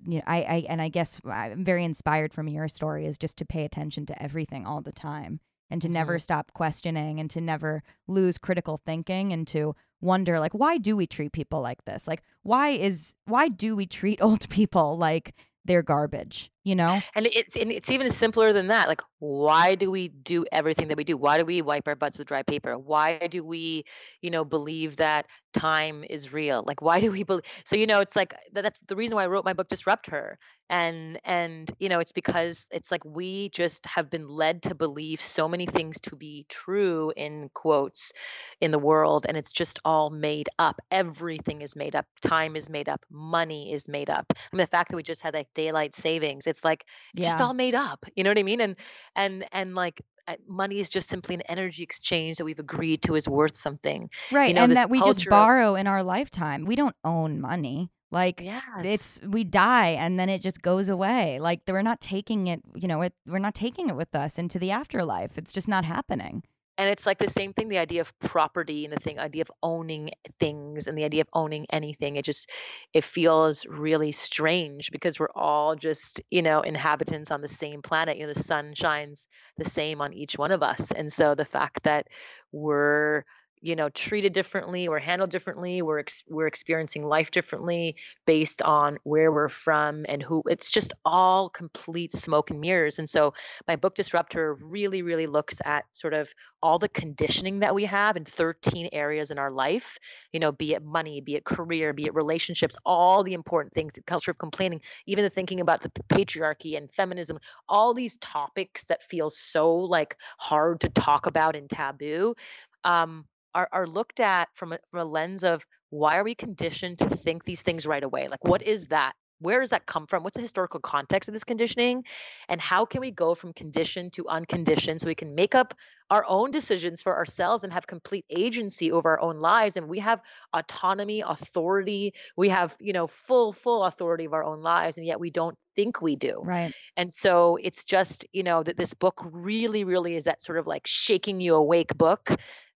[0.05, 3.37] you know, I, I and I guess I'm very inspired from your story is just
[3.37, 5.39] to pay attention to everything all the time
[5.69, 6.21] and to never Mhm.
[6.21, 11.05] stop questioning and to never lose critical thinking and to wonder like why do we
[11.05, 15.33] treat people like this like why is why do we treat old people like
[15.63, 18.87] they're garbage you know And it's and it's even simpler than that.
[18.87, 21.17] Like, why do we do everything that we do?
[21.17, 22.77] Why do we wipe our butts with dry paper?
[22.77, 23.83] Why do we,
[24.21, 26.63] you know, believe that time is real?
[26.65, 27.43] Like, why do we believe?
[27.65, 30.09] So, you know, it's like that, that's the reason why I wrote my book, Disrupt
[30.09, 30.37] Her.
[30.69, 35.19] And and you know, it's because it's like we just have been led to believe
[35.21, 38.13] so many things to be true in quotes
[38.61, 40.79] in the world, and it's just all made up.
[40.91, 42.05] Everything is made up.
[42.21, 43.05] Time is made up.
[43.09, 44.25] Money is made up.
[44.31, 46.85] I mean, the fact that we just had like daylight savings, it's like
[47.15, 48.05] it's just all made up.
[48.15, 48.61] You know what I mean?
[48.61, 48.75] And
[49.15, 53.15] and and like uh, money is just simply an energy exchange that we've agreed to
[53.15, 54.09] is worth something.
[54.29, 57.41] You right know, and that we just of borrow in our lifetime we don't own
[57.41, 58.61] money like yes.
[58.83, 62.87] it's we die and then it just goes away like we're not taking it you
[62.87, 66.43] know it we're not taking it with us into the afterlife it's just not happening
[66.81, 69.51] And it's like the same thing, the idea of property and the thing idea of
[69.61, 70.09] owning
[70.39, 72.15] things and the idea of owning anything.
[72.15, 72.49] It just
[72.91, 78.17] it feels really strange because we're all just, you know, inhabitants on the same planet.
[78.17, 79.27] You know, the sun shines
[79.59, 80.91] the same on each one of us.
[80.91, 82.07] And so the fact that
[82.51, 83.25] we're
[83.61, 87.95] you know treated differently we're handled differently we're ex- we're experiencing life differently
[88.25, 92.99] based on where we're from and who it's just all complete smoke and mirrors.
[92.99, 93.33] And so
[93.67, 97.85] my book Disrupt Her really really looks at sort of all the conditioning that we
[97.85, 99.97] have in 13 areas in our life
[100.31, 103.93] you know be it money be it career be it relationships all the important things
[103.93, 107.37] the culture of complaining even the thinking about the patriarchy and feminism
[107.67, 112.35] all these topics that feel so like hard to talk about and taboo.
[112.83, 116.99] Um, are, are looked at from a, from a lens of why are we conditioned
[116.99, 118.27] to think these things right away?
[118.27, 119.13] Like, what is that?
[119.41, 120.23] Where does that come from?
[120.23, 122.05] What's the historical context of this conditioning?
[122.47, 125.73] And how can we go from conditioned to unconditioned so we can make up
[126.09, 129.77] our own decisions for ourselves and have complete agency over our own lives?
[129.77, 130.21] And we have
[130.53, 132.13] autonomy, authority.
[132.37, 134.97] We have, you know, full, full authority of our own lives.
[134.97, 136.41] And yet we don't think we do.
[136.43, 136.73] Right.
[136.95, 140.67] And so it's just, you know, that this book really, really is that sort of
[140.67, 142.29] like shaking you awake book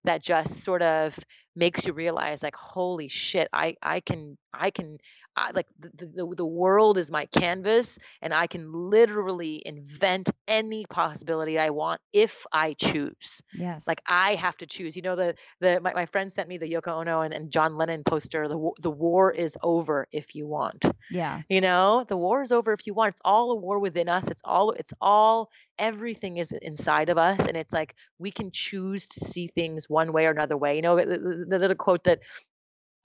[0.04, 1.18] that just sort of
[1.56, 4.98] makes you realize like holy shit i i can i can
[5.36, 10.86] I, like the, the the world is my canvas and i can literally invent any
[10.88, 13.42] possibility i want if i choose.
[13.52, 13.86] Yes.
[13.86, 14.96] like i have to choose.
[14.96, 17.76] You know the the my, my friend sent me the yoko ono and, and john
[17.76, 20.84] lennon poster the, the war is over if you want.
[21.10, 21.42] Yeah.
[21.48, 22.04] you know?
[22.06, 23.12] The war is over if you want.
[23.12, 24.28] It's all a war within us.
[24.28, 29.08] It's all it's all everything is inside of us and it's like we can choose
[29.08, 30.76] to see things one way or another way.
[30.76, 32.20] You know the, the, the little quote that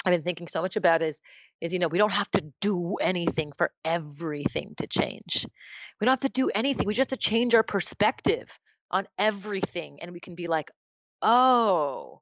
[0.04, 1.22] i've been thinking so much about is
[1.62, 5.45] is you know we don't have to do anything for everything to change.
[5.99, 6.88] We don't have to do anything.
[6.88, 8.59] We just have to change our perspective
[8.89, 10.72] on everything and we can be like
[11.22, 12.22] oh.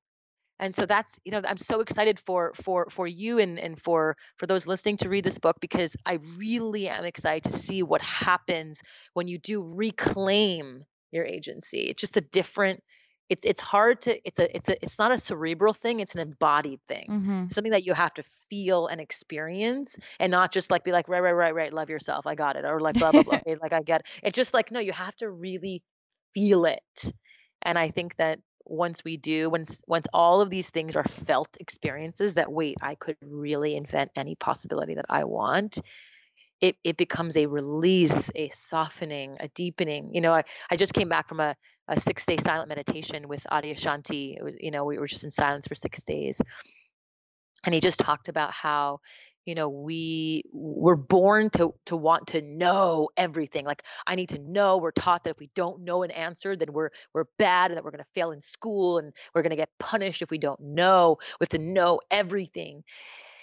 [0.61, 4.17] And so that's you know i'm so excited for for for you and and for
[4.37, 8.01] for those listening to read this book because i really am excited to see what
[8.01, 8.81] happens
[9.13, 11.81] when you do reclaim your agency.
[11.81, 12.83] It's just a different
[13.30, 16.21] it's it's hard to it's a it's a it's not a cerebral thing it's an
[16.21, 17.49] embodied thing Mm-hmm.
[17.49, 21.21] something that you have to feel and experience and not just like be like right
[21.21, 23.82] right right right love yourself i got it or like blah blah blah like i
[23.82, 24.07] get it.
[24.23, 25.84] it's just like no you have to really
[26.34, 27.11] feel it
[27.61, 31.57] and i think that once we do once once all of these things are felt
[31.59, 35.80] experiences that wait i could really invent any possibility that i want
[36.62, 41.10] it it becomes a release a softening a deepening you know i, I just came
[41.10, 41.55] back from a,
[41.88, 45.68] a six day silent meditation with Adyashanti was, you know we were just in silence
[45.68, 46.41] for six days.
[47.66, 48.99] And he just talked about how
[49.45, 54.38] you know we were born to to want to know everything like i need to
[54.39, 57.78] know we're taught that if we don't know an answer then we're we're bad and
[57.78, 61.18] that we're to fail in school and we're to get punished if we don't know
[61.39, 62.84] we have to know everything.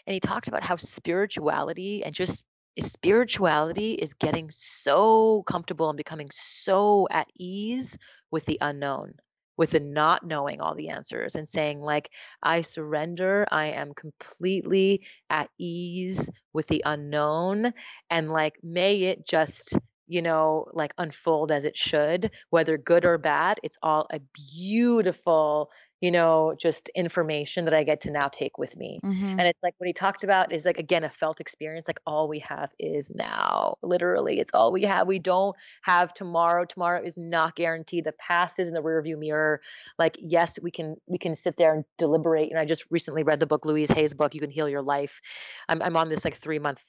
[0.07, 2.45] And he talked about how spirituality and just
[2.81, 7.99] spirituality is getting so comfortable and becoming so at ease
[8.31, 9.15] with the unknown
[9.57, 12.11] with the not knowing all the answers and saying like
[12.43, 17.73] i surrender i am completely at ease with the unknown
[18.11, 23.19] and like may it just you know like unfold as it should whether good or
[23.19, 24.21] bad it's all a
[24.57, 25.71] beautiful
[26.01, 29.01] you know just information that i get to now take with me.
[29.05, 29.39] Mm-hmm.
[29.39, 32.29] and it's like what he talked about is like again a felt experience like all
[32.29, 35.07] we have is now literally it's all we have.
[35.07, 36.65] We don't have tomorrow.
[36.65, 38.05] Tomorrow is not guaranteed.
[38.05, 39.61] The past is in the rearview mirror.
[39.99, 42.51] Like yes we can we can sit there and deliberate.
[42.51, 45.21] And i just recently read the book louise hay's book you can heal your life.
[45.69, 46.83] I'm, I'm on this like three month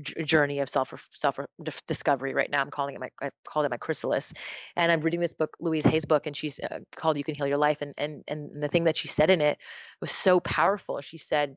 [0.00, 1.38] j- journey of self self
[1.86, 2.60] discovery right now.
[2.60, 4.32] I'm calling it my i called it my chrysalis.
[4.76, 7.46] And i'm reading this book louise hay's book and she's uh, called you can heal
[7.46, 7.82] your life.
[7.82, 9.58] And and and the thing that she said in it
[10.00, 11.56] was so powerful she said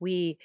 [0.00, 0.38] we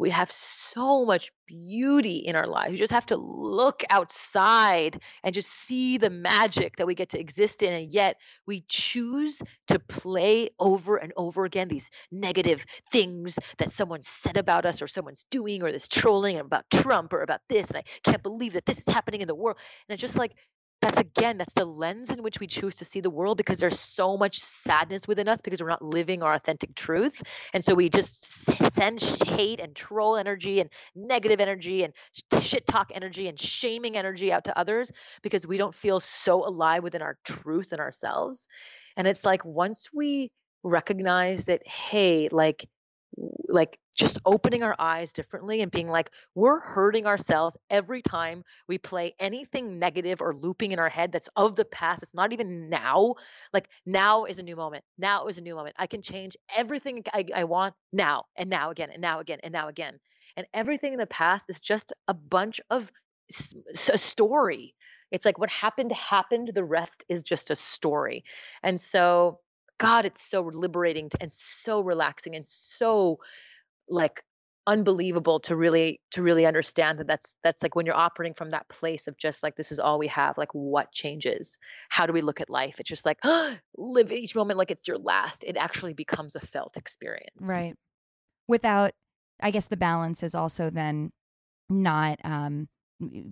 [0.00, 2.72] we have so much beauty in our lives.
[2.72, 7.20] You just have to look outside and just see the magic that we get to
[7.20, 7.70] exist in.
[7.74, 8.16] And yet
[8.46, 14.64] we choose to play over and over again these negative things that someone said about
[14.64, 17.68] us or someone's doing or this trolling about Trump or about this.
[17.70, 19.58] And I can't believe that this is happening in the world.
[19.86, 20.32] And it's just like,
[20.80, 23.78] that's again that's the lens in which we choose to see the world because there's
[23.78, 27.22] so much sadness within us because we're not living our authentic truth.
[27.52, 28.24] And so we just
[28.72, 31.92] send hate and troll energy and negative energy and
[32.40, 34.90] shit talk energy and shaming energy out to others
[35.22, 38.48] because we don't feel so alive within our truth and ourselves.
[38.96, 40.30] And it's like once we
[40.62, 42.66] recognize that hey like
[43.48, 48.78] like just opening our eyes differently and being like we're hurting ourselves every time we
[48.78, 52.68] play anything negative or looping in our head that's of the past it's not even
[52.68, 53.14] now.
[53.52, 54.84] Like now is a new moment.
[54.98, 55.76] Now is a new moment.
[55.78, 59.52] I can change everything i, I want now and now again and now again and
[59.52, 59.98] now again.
[60.36, 62.90] And everything in the past is just a bunch of
[63.30, 64.74] a story.
[65.10, 68.24] It's like what happened happened the rest is just a story.
[68.62, 69.40] And so
[69.80, 73.18] God, it's so liberating and so relaxing and so
[73.88, 74.22] like
[74.66, 78.68] unbelievable to really to really understand that that's that's like when you're operating from that
[78.68, 81.58] place of just like this is all we have like what changes?
[81.88, 82.78] How do we look at life?
[82.78, 85.44] It's just like oh, live each moment like it's your last.
[85.44, 87.48] It actually becomes a felt experience.
[87.48, 87.74] Right.
[88.46, 88.92] Without
[89.42, 91.10] i guess the balance is also then
[91.70, 92.68] not um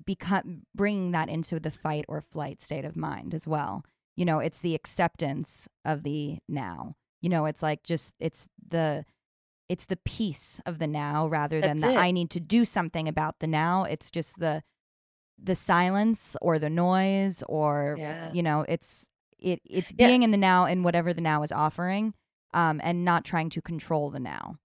[0.07, 3.85] become bringing that into the fight or flight state of mind as well
[4.19, 9.05] you know it's the acceptance of the now you know it's like just it's the
[9.69, 12.05] it's the peace of the now rather than That's the it.
[12.07, 13.85] I need to do something about the now.
[13.85, 14.63] It's just the
[15.43, 18.33] the silence or the noise or Yeah.
[18.33, 19.09] you know, it's
[19.39, 20.07] it it's Yeah.
[20.07, 22.15] being in the now and whatever the now is offering,
[22.55, 24.57] um, and not trying to control the now.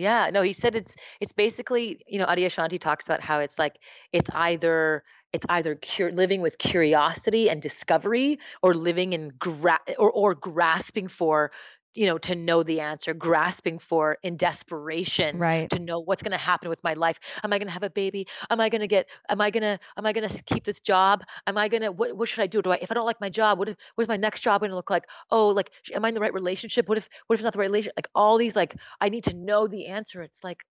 [0.00, 3.76] Yeah, no, he said it's it's basically, you know, Adyashanti talks about how it's like
[4.12, 10.10] it's either it's either cur- living with curiosity and discovery or living in gra- or
[10.10, 11.52] or grasping for
[11.94, 15.68] you know to know the answer grasping for in desperation Right.
[15.70, 17.90] to know what's going to happen with my life am i going to have a
[17.90, 20.64] baby am i going to get am i going to am i going to keep
[20.64, 22.94] this job am i going to what, what should i do do i if i
[22.94, 25.06] don't like my job what if what is my next job going to look like
[25.30, 27.58] oh like am i in the right relationship what if what if it's not the
[27.58, 30.22] right relationship like all these like I need to know the answer.
[30.22, 30.64] It's like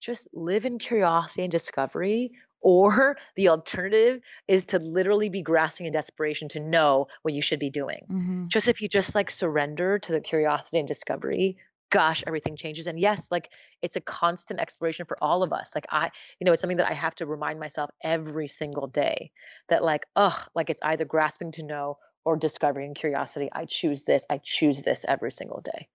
[0.00, 2.32] just live in curiosity and discovery.
[2.60, 7.60] Or the alternative is to literally be grasping in desperation to know what you should
[7.60, 8.06] be doing.
[8.08, 11.56] hmm Just if you just like surrender to the curiosity and discovery,
[11.90, 12.86] gosh, everything changes.
[12.86, 13.50] And yes, like
[13.82, 15.72] it's a constant exploration for all of us.
[15.74, 19.30] Like I, you know, it's something that I have to remind myself every single day
[19.68, 23.48] that like, oh, like it's either grasping to know or discovery and curiosity.
[23.52, 24.26] I choose this.
[24.28, 25.88] I choose this every single day.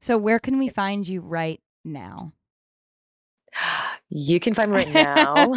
[0.00, 2.32] So where can we find you right now?
[4.10, 5.52] You can find me right now.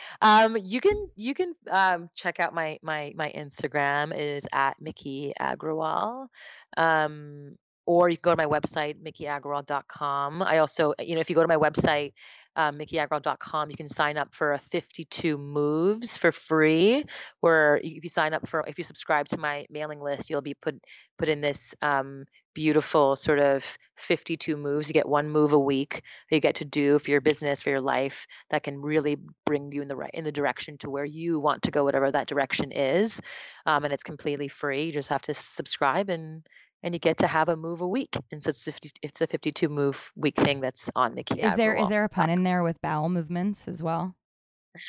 [0.22, 5.32] um, you can you can um, check out my my my Instagram is at Miki
[5.40, 6.28] Agrawal.
[6.76, 7.56] Um,
[7.86, 10.42] or you can go to my website, mikiagrawal.com.
[10.42, 12.12] I also, you know, if you go to my website,
[12.54, 17.04] um, mikiagrawal.com, you can sign up for a 52 moves for free.
[17.40, 20.54] Where if you sign up for, if you subscribe to my mailing list, you'll be
[20.54, 20.80] put
[21.18, 22.24] put in this um,
[22.54, 24.88] beautiful sort of 52 moves.
[24.88, 27.70] You get one move a week that you get to do for your business, for
[27.70, 29.16] your life, that can really
[29.46, 32.10] bring you in the right in the direction to where you want to go, whatever
[32.10, 33.20] that direction is.
[33.66, 34.84] Um, and it's completely free.
[34.84, 36.46] You just have to subscribe and
[36.82, 38.16] and you get to have a move a week.
[38.30, 41.40] And so it's 50, it's a 52 move week thing that's on Miki.
[41.40, 44.14] Is there is there a pun in there with bowel movements as well?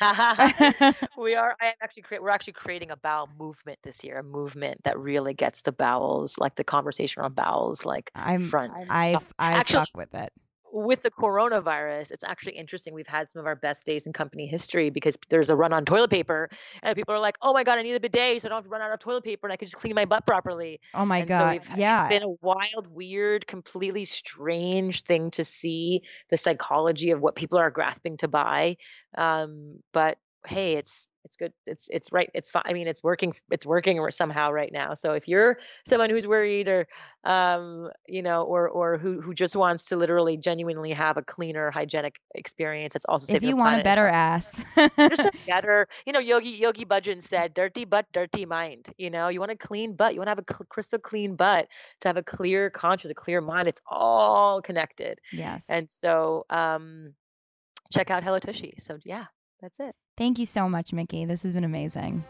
[1.18, 1.54] we are.
[1.60, 2.22] I am actually create.
[2.22, 4.18] We're actually creating a bowel movement this year.
[4.18, 8.72] A movement that really gets the bowels, like the conversation on bowels, like I'm front.
[8.74, 9.18] I.
[9.38, 10.32] I Actually, fuck with it.
[10.74, 12.94] With the coronavirus, it's actually interesting.
[12.94, 15.84] We've had some of our best days in company history because there's a run on
[15.84, 16.48] toilet paper,
[16.82, 18.64] and people are like, "Oh my god, I need a bidet, so I don't have
[18.64, 21.04] to run out of toilet paper, and I can just clean my butt properly." Oh
[21.04, 21.64] my And god.
[21.64, 22.08] we've it's Yeah.
[22.08, 27.70] been a wild, weird, completely strange thing to see the psychology of what people are
[27.70, 28.76] grasping to buy.
[29.16, 31.52] Um, but hey, it's it's good.
[31.66, 32.30] It's it's right.
[32.34, 32.64] It's fine.
[32.66, 33.34] I mean, it's working.
[33.50, 34.94] It's working somehow right now.
[34.94, 36.86] So if you're someone who's worried or
[37.24, 41.70] um, you know, or or who who just wants to literally genuinely have a cleaner,
[41.70, 44.62] hygienic experience, that's also If you want a better ass.
[44.76, 49.28] just a better, you know, Yogi Yogi Bhajan said, "Dirty butt, dirty mind." You know,
[49.28, 51.68] you want a clean butt, you want to have a cl- crystal clean butt
[52.00, 53.68] to have a clear conscience, a clear mind.
[53.68, 55.64] It's all connected, yes.
[55.70, 57.14] and so um,
[57.92, 58.74] check out Hello Tushy.
[58.78, 59.24] So yeah,
[59.62, 59.94] that's it.
[60.16, 61.24] Thank you so much, Miki.
[61.24, 62.24] This has been amazing.